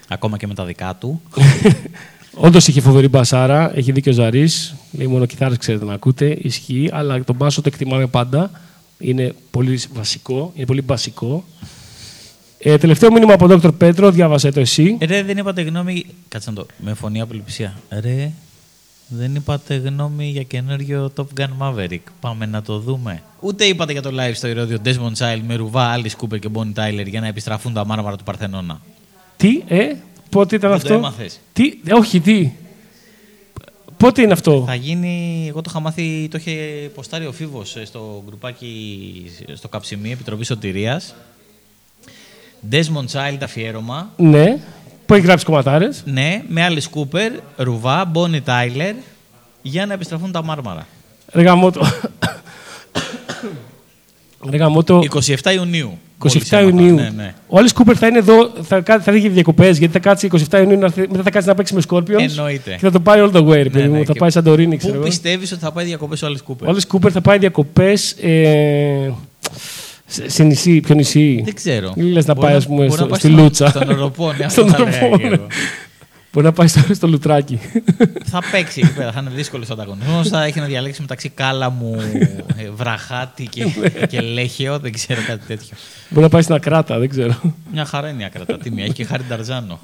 Ακόμα 0.07 0.37
και 0.37 0.47
με 0.47 0.53
τα 0.53 0.65
δικά 0.65 0.95
του. 0.99 1.21
Όντως 2.45 2.67
είχε 2.67 2.81
φοβερή 2.81 3.07
μπασάρα, 3.07 3.71
έχει 3.75 3.91
δίκιο 3.91 4.11
ο 4.11 4.15
Ζαρή. 4.15 4.49
Λέει 4.91 5.07
μόνο 5.07 5.25
κιθάρες 5.25 5.57
ξέρετε 5.57 5.85
να 5.85 5.93
ακούτε, 5.93 6.37
ισχύει, 6.41 6.89
αλλά 6.93 7.23
τον 7.23 7.35
μπάσο 7.35 7.61
το 7.61 7.69
εκτιμάμε 7.73 8.07
πάντα. 8.07 8.51
Είναι 8.99 9.35
πολύ 9.51 9.79
βασικό, 9.93 10.51
είναι 10.55 10.65
πολύ 10.65 10.81
βασικό. 10.81 11.43
Ε, 12.59 12.77
τελευταίο 12.77 13.11
μήνυμα 13.11 13.33
από 13.33 13.47
τον 13.47 13.61
Dr. 13.63 13.73
Πέτρο, 13.77 14.11
διάβασε 14.11 14.51
το 14.51 14.59
εσύ. 14.59 14.97
Ρε, 15.01 15.23
δεν 15.23 15.37
είπατε 15.37 15.61
γνώμη. 15.61 16.05
Κάτσε 16.27 16.49
να 16.49 16.55
το. 16.55 16.65
Με 16.77 16.93
φωνή 16.93 17.21
απολυψία. 17.21 17.79
Ρε, 17.89 18.31
δεν 19.07 19.35
είπατε 19.35 19.75
γνώμη 19.75 20.25
για 20.25 20.43
καινούριο 20.43 21.11
Top 21.15 21.25
Gun 21.39 21.49
Maverick. 21.59 21.99
Πάμε 22.19 22.45
να 22.45 22.61
το 22.61 22.79
δούμε. 22.79 23.21
Ούτε 23.39 23.65
είπατε 23.65 23.91
για 23.91 24.01
το 24.01 24.09
live 24.13 24.33
στο 24.33 24.47
ηρώδιο 24.47 24.77
Desmond 24.85 25.13
Child 25.17 25.41
με 25.47 25.55
ρουβά, 25.55 25.95
Alice 25.97 26.23
Cooper 26.23 26.39
και 26.39 26.49
Bonnie 26.53 26.73
Tyler 26.73 27.05
για 27.05 27.21
να 27.21 27.27
επιστραφούν 27.27 27.73
τα 27.73 27.85
μάρμαρα 27.85 28.15
του 28.15 28.23
Παρθενώνα. 28.23 28.81
Τι, 29.37 29.61
ε, 29.67 29.91
πότε 30.29 30.55
ήταν 30.55 30.69
Δεν 30.71 30.79
το 30.79 30.85
αυτό; 30.85 30.93
έμαθες. 30.93 31.39
Τι, 31.53 31.73
ε, 31.85 31.93
όχι, 31.93 32.19
τι. 32.19 32.51
Πότε 33.99 34.21
είναι 34.21 34.33
αυτό; 34.33 34.63
Θα 34.67 34.75
γίνει. 34.75 35.45
Εγώ 35.47 35.61
το 35.61 35.69
είχα 35.69 35.79
μάθει, 35.79 36.27
το 36.31 36.37
είχε 36.37 36.51
ποστάρει 36.95 37.25
ο 37.25 37.31
Φίβος 37.31 37.77
στο 37.83 38.23
γκρουπάκι 38.25 39.31
στο 39.53 39.67
Καψιμί, 39.67 40.11
Επιτροπή 40.11 40.45
Σωτηρίας. 40.45 41.15
Desmond 42.71 43.07
Child 43.11 43.37
αφιέρωμα. 43.43 44.09
Ναι, 44.15 44.59
που 45.05 45.13
έχει 45.13 45.25
γράψει 45.25 45.45
κομματάρες. 45.45 46.03
Ναι, 46.05 46.43
με 46.47 46.67
Alice 46.69 46.99
Cooper, 46.99 47.39
Ρουβά, 47.57 48.11
Bonnie 48.13 48.41
Tyler 48.45 48.93
για 49.61 49.85
να 49.85 49.93
επιστραφούν 49.93 50.31
τα 50.31 50.43
μάρμαρα. 50.43 50.87
Ρε 51.31 51.41
γαμώτο. 51.41 51.81
Ρε 54.49 54.57
γαμώτο. 54.57 55.03
27 55.43 55.53
Ιουνίου. 55.53 55.97
27 56.23 56.27
Μόλις 56.33 56.51
έμαθα. 56.51 56.67
Ιουνίου. 56.67 56.95
Ναι, 56.95 57.09
ναι. 57.15 57.33
Ο 57.47 57.57
Άλλη 57.57 57.73
Κούπερ 57.73 57.95
θα 57.99 58.07
είναι 58.07 58.17
εδώ, 58.17 58.51
θα, 58.61 58.81
κα- 58.81 58.99
θα 58.99 59.11
δει 59.11 59.29
διακοπές 59.29 59.77
γιατί 59.77 59.93
θα 59.93 59.99
κάτσει 59.99 60.29
27 60.49 60.57
Ιουνίου, 60.59 60.77
να 60.79 60.85
έρθει- 60.85 61.09
μετά 61.11 61.23
θα 61.23 61.29
κάτσει 61.29 61.47
να 61.47 61.55
παίξει 61.55 61.73
με 61.73 61.81
Σκόρπιον. 61.81 62.21
Εννοείται. 62.21 62.71
Και 62.71 62.77
θα 62.79 62.91
το 62.91 62.99
πάει 62.99 63.21
all 63.23 63.35
the 63.35 63.43
way, 63.47 63.51
ρε 63.53 63.69
παιδί 63.69 63.81
Ναι, 63.83 63.87
μου. 63.87 63.93
ναι, 63.97 64.03
Θα 64.05 64.13
και 64.13 64.19
πάει 64.19 64.29
σαν 64.29 64.43
Τωρίνη, 64.43 64.77
ξέρω 64.77 64.93
Πού 64.93 64.99
εγώ. 64.99 65.07
πιστεύεις 65.09 65.51
ότι 65.51 65.61
θα 65.61 65.71
πάει 65.71 65.85
διακοπές 65.85 66.21
ο 66.21 66.27
Alice 66.27 66.51
Cooper. 66.51 66.65
Ο 66.65 66.69
Άλλη 66.69 66.85
Κούπερ 66.87 67.11
θα 67.13 67.21
πάει 67.21 67.37
διακοπές 67.37 68.11
ε, 68.11 69.11
σε, 70.05 70.29
σε 70.29 70.43
νησί, 70.43 70.79
ποιο 70.79 70.95
νησί. 70.95 71.41
Δεν 71.45 71.53
ξέρω. 71.55 71.93
Μην 71.95 72.07
λες 72.11 72.25
να 72.25 72.33
Μπορεί 72.33 72.47
πάει, 72.47 72.55
ας 72.55 72.65
πούμε, 72.67 72.77
μπορεί 72.79 72.91
στο- 72.91 73.01
να 73.01 73.07
πάει 73.07 73.19
στη 73.19 73.27
στον- 73.27 73.41
Λούτσα. 73.43 73.67
Στον 73.67 73.89
Οροπόνη. 73.89 74.43
αυτό 74.43 74.65
Στον 76.31 76.43
θα 76.43 76.43
λέγα 76.43 76.43
Οροπόνη. 76.43 76.43
και 76.43 76.43
εγώ. 76.43 76.43
Μπορεί 76.43 76.45
να 76.45 76.51
πάει 76.51 76.67
στο, 76.67 76.93
στο 76.93 77.07
λουτράκι. 77.07 77.59
Θα 78.23 78.39
παίξει 78.51 78.81
εκεί 78.83 78.93
πέρα, 78.93 79.11
θα 79.11 79.19
είναι 79.19 79.29
δύσκολος 79.35 79.69
ο 79.69 79.73
ανταγωνισμός. 79.73 80.29
Θα 80.29 80.43
έχει 80.43 80.59
να 80.59 80.65
διαλέξει 80.65 81.01
μεταξύ 81.01 81.29
κάλαμου, 81.29 81.95
ε, 82.57 82.69
βραχάτη 82.75 83.47
και, 83.47 83.65
και 84.09 84.21
λέχαιο. 84.21 84.79
Δεν 84.79 84.91
ξέρω 84.91 85.21
κάτι 85.27 85.45
τέτοιο. 85.47 85.77
Μπορεί 86.09 86.21
να 86.23 86.29
πάει 86.29 86.41
στην 86.41 86.55
Ακράτα, 86.55 86.99
δεν 86.99 87.09
ξέρω. 87.09 87.35
Μια 87.73 87.85
χαρά 87.85 88.09
είναι 88.09 88.21
η 88.21 88.25
άκρα. 88.25 88.57
Τίμια. 88.57 88.83
Έχει 88.83 88.93
και 88.93 89.05
χάρη 89.05 89.23
Νταρζάνο. 89.27 89.79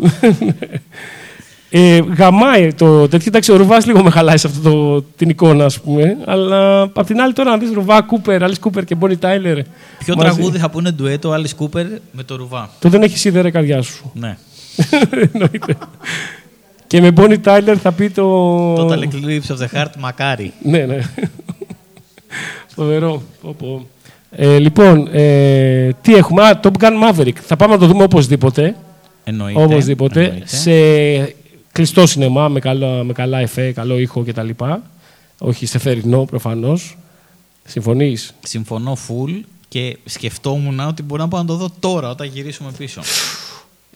Ε, 1.69 1.99
γαμάει 2.17 2.73
το 2.73 3.07
τέτοιο. 3.07 3.25
Εντάξει, 3.27 3.51
ο 3.51 3.55
Ρουβάς 3.55 3.85
λίγο 3.85 4.03
με 4.03 4.09
χαλάει 4.09 4.37
σε 4.37 4.47
αυτό 4.47 4.61
το, 4.69 5.01
την 5.01 5.29
εικόνα, 5.29 5.65
ας 5.65 5.79
πούμε. 5.79 6.17
Αλλά 6.25 6.81
απ' 6.81 7.05
την 7.05 7.21
άλλη 7.21 7.33
τώρα, 7.33 7.51
αν 7.51 7.59
δεις 7.59 7.71
Ρουβά, 7.73 8.01
Κούπερ, 8.01 8.43
Άλλη 8.43 8.59
Κούπερ 8.59 8.83
και 8.83 8.95
Μπόνι 8.95 9.17
Τάιλερ. 9.17 9.57
Ποιο 9.99 10.15
τραγούδι 10.15 10.57
θα 10.57 10.69
πούνε 10.69 10.91
ντουέτο 10.91 11.29
ο 11.29 11.33
Alice 11.33 11.63
Cooper 11.63 11.85
με 12.11 12.23
το 12.23 12.35
Ρουβά; 12.35 12.69
Το 12.79 12.89
δεν 12.89 13.01
έχεις 13.03 13.25
είδε 13.25 13.41
ρε 13.41 13.51
καρδιά 13.51 13.81
σου. 13.81 14.11
Ναι. 14.13 14.37
Εννοείται. 15.33 15.77
και 16.87 17.01
με 17.01 17.11
Μπόνι 17.11 17.39
Τάιλερ 17.39 17.77
θα 17.81 17.91
πει 17.91 18.09
το. 18.09 18.73
Total 18.75 18.99
Eclipse 18.99 19.55
of 19.55 19.57
the 19.57 19.67
Heart, 19.75 19.91
μακάρι. 19.99 20.53
Ναι, 20.63 20.85
ναι. 20.85 20.99
Φοβερό. 22.75 23.21
Πω, 23.41 23.55
πω. 23.57 23.87
Ε, 24.31 24.57
λοιπόν, 24.57 25.07
ε, 25.11 25.89
τι 26.01 26.15
έχουμε; 26.15 26.47
Α, 26.47 26.59
Top 26.63 26.71
Gun 26.79 26.93
Maverick. 27.03 27.35
Θα 27.41 27.55
πάμε 27.55 27.73
να 27.73 27.79
το 27.79 27.87
δούμε 27.87 28.03
οπωσδήποτε. 28.03 28.75
Εννοείται. 29.23 29.63
Οπωσδήποτε. 29.63 30.23
Εννοείται. 30.23 30.45
Σε 30.47 31.35
κλειστό 31.71 32.07
σινεμά 32.07 32.47
με 32.47 32.59
καλά, 32.59 33.03
με 33.03 33.13
καλά 33.13 33.39
εφέ, 33.39 33.71
καλό 33.71 33.99
ήχο 33.99 34.23
κτλ. 34.23 34.49
Όχι 35.37 35.65
σε 35.65 35.79
θερινό 35.79 36.25
προφανώς. 36.25 36.97
Συμφωνείς; 37.65 38.33
Συμφωνώ 38.43 38.97
full 39.07 39.41
και 39.67 39.97
σκεφτόμουν 40.05 40.79
ότι 40.79 41.03
μπορεί 41.03 41.21
να 41.21 41.27
πάω 41.27 41.41
να 41.41 41.47
το 41.47 41.55
δω 41.55 41.69
τώρα 41.79 42.09
όταν 42.09 42.27
γυρίσουμε 42.27 42.71
πίσω. 42.77 43.01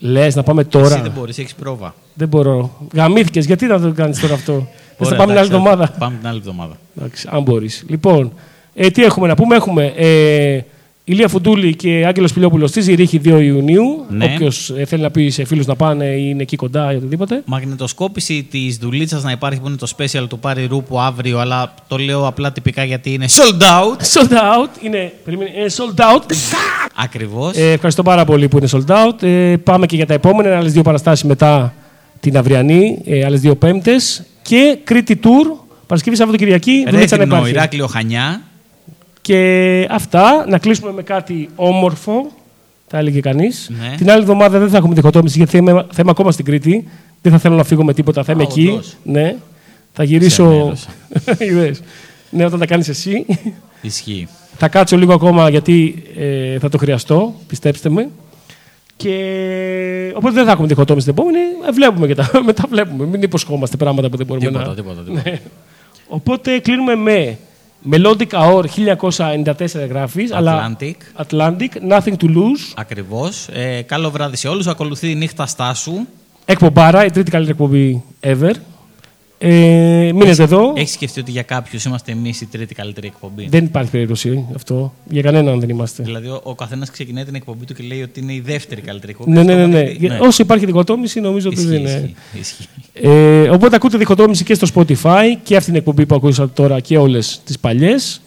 Λες 0.00 0.34
να 0.34 0.42
πάμε 0.42 0.64
τώρα. 0.64 0.86
Εσύ 0.86 1.00
δεν 1.00 1.10
μπορείς, 1.10 1.38
έχεις 1.38 1.54
πρόβα. 1.54 1.94
Δεν 2.14 2.28
μπορώ. 2.28 2.70
Γαμήθηκες. 2.94 3.46
Γιατί 3.46 3.66
να 3.66 3.80
το 3.80 3.92
κάνεις 3.92 4.20
τώρα 4.20 4.34
αυτό; 4.34 4.52
Θες 4.96 5.06
Ωραία, 5.06 5.10
να 5.10 5.16
πάμε 5.16 5.32
την 5.32 5.38
άλλη 5.40 5.48
εντάξει, 5.48 5.68
εβδομάδα. 5.68 5.94
Πάμε 5.98 6.16
την 6.16 6.26
άλλη 6.28 6.38
εβδομάδα. 6.38 6.76
Εντάξει, 6.96 7.28
αν 7.30 7.42
μπορείς. 7.42 7.84
Λοιπόν, 7.88 8.32
ε, 8.74 8.90
τι 8.90 9.04
έχουμε 9.04 9.26
να 9.26 9.34
πούμε; 9.34 9.56
Έχουμε 9.56 9.84
ε, 9.96 10.60
Ηλία 11.10 11.28
Φουντούλη 11.28 11.74
και 11.76 12.04
Άγγελος 12.06 12.32
Πιλιόπουλο 12.32 12.66
στη 12.66 12.80
Ζηρίχη 12.80 13.20
2 13.24 13.26
Ιουνίου. 13.42 14.04
Ναι. 14.08 14.24
Όποιος 14.24 14.72
θέλει 14.86 15.02
να 15.02 15.10
πει 15.10 15.30
σε 15.30 15.44
φίλους 15.44 15.66
να 15.66 15.76
πάνε 15.76 16.04
ή 16.04 16.26
είναι 16.28 16.42
εκεί 16.42 16.56
κοντά 16.56 16.92
ή 16.92 16.96
οτιδήποτε. 16.96 17.42
Μαγνητοσκόπηση 17.44 18.46
της 18.50 18.76
δουλίτσας 18.76 19.22
να 19.22 19.30
υπάρχει 19.30 19.60
που 19.60 19.66
είναι 19.68 19.76
το 19.76 19.92
special 19.96 20.26
του 20.28 20.38
Πάρη 20.38 20.66
Ρούπου 20.66 21.00
αύριο, 21.00 21.38
αλλά 21.38 21.74
το 21.88 21.96
λέω 21.96 22.26
απλά 22.26 22.52
τυπικά 22.52 22.84
γιατί 22.84 23.12
είναι 23.12 23.26
sold 23.28 23.62
out. 23.62 24.20
Sold 24.20 24.32
out. 24.32 24.84
Είναι, 24.84 25.12
περίμενε, 25.24 25.50
είναι 25.56 25.70
sold 25.76 26.00
out. 26.00 26.22
Ακριβώς. 26.96 27.56
Ε, 27.56 27.72
ευχαριστώ 27.72 28.02
πάρα 28.02 28.24
πολύ 28.24 28.48
που 28.48 28.56
είναι 28.56 28.68
sold 28.72 28.92
out. 28.94 29.22
Ε, 29.22 29.56
πάμε 29.56 29.86
και 29.86 29.96
για 29.96 30.06
τα 30.06 30.14
επόμενα. 30.14 30.56
Άλλες 30.56 30.72
δύο 30.72 30.82
παραστάσεις 30.82 31.24
μετά 31.24 31.74
την 32.20 32.36
αυριανή. 32.36 33.02
Ε, 33.04 33.24
Άλλες 33.24 33.40
δύο 33.40 33.54
Πέμπτες. 33.54 34.22
Και 34.42 34.78
Κρήτη 34.84 35.20
Tour. 35.22 35.58
Παρασκευή 35.86 36.16
Σαββατοκυριακή. 36.16 36.84
Δουλίτσα 36.90 37.16
να 37.16 37.22
Ρέθινο, 37.22 37.36
υπάρχει. 37.36 37.50
Ηράκλειο, 37.54 37.86
Χανιά. 37.86 38.40
Και 39.20 39.86
αυτά. 39.90 40.44
Να 40.48 40.58
κλείσουμε 40.58 40.92
με 40.92 41.02
κάτι 41.02 41.48
όμορφο. 41.56 42.30
Θα 42.86 42.98
έλεγε 42.98 43.20
κανείς. 43.20 43.70
Ναι. 43.80 43.94
Την 43.96 44.10
άλλη 44.10 44.20
εβδομάδα 44.20 44.58
δεν 44.58 44.68
θα 44.68 44.76
έχουμε 44.76 44.94
διχοτόμηση 44.94 45.36
γιατί 45.36 45.50
θα 45.52 45.58
είμαι, 45.58 45.72
θα 45.72 45.98
είμαι 46.00 46.10
ακόμα 46.10 46.32
στην 46.32 46.44
Κρήτη. 46.44 46.88
Δεν 47.22 47.32
θα 47.32 47.38
θέλω 47.38 47.54
να 47.56 47.64
φύγω 47.64 47.84
με 47.84 47.94
τίποτα. 47.94 48.24
Θα 48.24 48.32
είμαι 48.32 48.42
Α, 48.42 48.46
εκεί. 48.50 48.68
όντως. 48.72 48.96
Ναι. 49.02 49.36
Θα 49.92 50.04
γυρίσω. 50.04 50.44
Ξεμέλος. 50.44 50.86
Είδες. 51.50 51.82
ναι, 52.30 52.44
όταν 52.44 52.58
τα 52.58 52.66
κάνεις 52.66 52.88
εσύ. 52.88 53.26
Ισχύει. 53.82 54.28
Θα 54.56 54.68
κάτσω 54.68 54.96
λίγο 54.96 55.12
ακόμα 55.12 55.50
γιατί 55.50 56.02
ε, 56.16 56.58
θα 56.58 56.68
το 56.68 56.78
χρειαστώ, 56.78 57.34
πιστέψτε 57.46 57.88
με. 57.88 58.08
Και 58.96 59.14
οπότε 60.14 60.34
δεν 60.34 60.44
θα 60.44 60.50
έχουμε 60.50 60.66
διχοτόμηση 60.66 61.06
την 61.06 61.14
επόμενη. 61.18 61.38
Ε, 61.68 61.70
βλέπουμε 61.72 62.06
και 62.06 62.14
τα, 62.14 62.30
μετά 62.46 62.64
βλέπουμε. 62.70 63.06
Μην 63.06 63.22
υποσχόμαστε 63.22 63.76
πράγματα 63.76 64.08
που 64.08 64.16
δεν 64.16 64.26
μπορούμε 64.26 64.46
Τίποτα, 64.46 64.66
να. 64.68 64.74
τίποτα, 64.74 65.02
τίποτα. 65.02 65.22
Ναι. 65.30 65.40
Οπότε 66.08 66.58
κλείνουμε 66.58 66.94
με 66.94 67.38
Melodic 67.90 68.30
Hour 68.32 68.64
1994 68.64 69.88
γράφεις, 69.88 70.32
αλλά 70.32 70.76
Atlantic. 70.78 71.22
Atlantic, 71.26 71.68
Nothing 71.90 72.14
to 72.20 72.26
Lose. 72.26 72.72
Ακριβώς. 72.74 73.48
Ε, 73.52 73.82
καλό 73.82 74.10
βράδυ 74.10 74.36
σε 74.36 74.48
όλους. 74.48 74.66
Ακολουθεί 74.66 75.10
η 75.10 75.14
νύχτα 75.14 75.46
στάσου. 75.46 75.92
Εκπομπάρα, 76.44 77.04
η 77.04 77.10
τρίτη 77.10 77.30
καλύτερη 77.30 77.58
εκπομπή 77.60 78.04
ever. 78.20 78.52
Ε, 79.42 80.10
μείνετε 80.14 80.42
εδώ. 80.42 80.72
Έχεις 80.76 80.92
σκεφτεί 80.92 81.20
ότι 81.20 81.30
για 81.30 81.42
κάποιους 81.42 81.84
είμαστε 81.84 82.12
εμείς 82.12 82.40
η 82.40 82.46
τρίτη 82.46 82.74
καλύτερη 82.74 83.06
εκπομπή; 83.06 83.46
Δεν 83.48 83.64
υπάρχει 83.64 83.90
περίπτωση 83.90 84.44
αυτό. 84.54 84.92
Για 85.10 85.22
κανέναν 85.22 85.60
δεν 85.60 85.68
είμαστε. 85.68 86.02
Δηλαδή, 86.02 86.28
ο, 86.28 86.40
ο 86.42 86.54
καθένας 86.54 86.90
ξεκινάει 86.90 87.24
την 87.24 87.34
εκπομπή 87.34 87.64
του 87.64 87.74
και 87.74 87.82
λέει 87.82 88.02
ότι 88.02 88.20
είναι 88.20 88.32
η 88.32 88.40
δεύτερη 88.40 88.80
καλύτερη 88.80 89.12
εκπομπή. 89.12 89.30
Ναι, 89.30 89.42
ναι, 89.42 89.54
ναι. 89.54 89.62
Αυτό 89.62 89.76
ναι. 89.76 89.78
είναι- 89.80 89.96
Για- 89.98 90.18
Όσο 90.20 90.42
υπάρχει 90.42 90.66
διχοτόμηση, 90.66 91.20
νομίζω 91.20 91.48
ότι 91.48 91.56
Ισχύει, 91.60 91.70
δεν 91.70 91.80
είναι. 91.80 91.90
ισχύει, 91.90 92.14
ισχύει. 92.40 93.08
Ε, 93.08 93.48
οπότε 93.48 93.76
ακούτε 93.76 93.98
διχοτόμηση 93.98 94.44
και 94.44 94.54
στο 94.54 94.66
Spotify 94.74 95.24
και 95.42 95.56
αυτή 95.56 95.68
την 95.70 95.78
εκπομπή 95.78 96.06
που 96.06 96.14
ακούσατε 96.14 96.50
τώρα 96.54 96.80
και 96.80 96.98
όλες 96.98 97.40
τις 97.44 97.58
παλιές. 97.58 98.20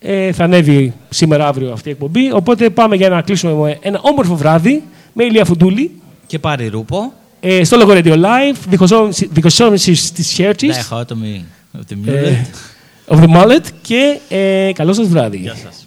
Ε, 0.00 0.32
θα 0.32 0.44
ανέβει 0.44 0.92
σήμερα 1.10 1.46
αύριο 1.46 1.72
αυτή 1.72 1.88
η 1.88 1.92
εκπομπή. 1.92 2.32
Οπότε 2.32 2.70
πάμε 2.70 2.96
για 2.96 3.08
να 3.08 3.22
κλείσουμε 3.22 3.52
με 3.52 3.78
ένα 3.80 4.00
όμορφο 4.02 4.36
βράδυ 4.36 4.82
με 5.12 5.24
Ηλία 5.24 5.44
Φουντούλη 5.44 5.90
Και 6.26 6.38
πάρει 6.38 6.66
ρούπο. 6.68 7.12
Ε, 7.46 7.64
στο 7.64 7.76
Logo 7.80 7.90
Radio 7.90 8.12
Live, 8.14 8.56
διχοσόμηση- 8.68 9.28
διχοσόμηση 9.32 10.12
της 10.14 10.30
χέρτης 10.32 10.88
Dichotomy 10.90 11.40
of 11.76 11.80
the 11.92 11.96
ε, 12.06 12.44
mullet. 13.08 13.14
of 13.14 13.18
the 13.22 13.28
Mullet 13.36 13.62
και 13.82 14.18
ε, 14.28 14.70
καλό 14.74 14.92
σας 14.92 15.08
βράδυ. 15.08 15.36
Γεια 15.36 15.54
σας. 15.62 15.86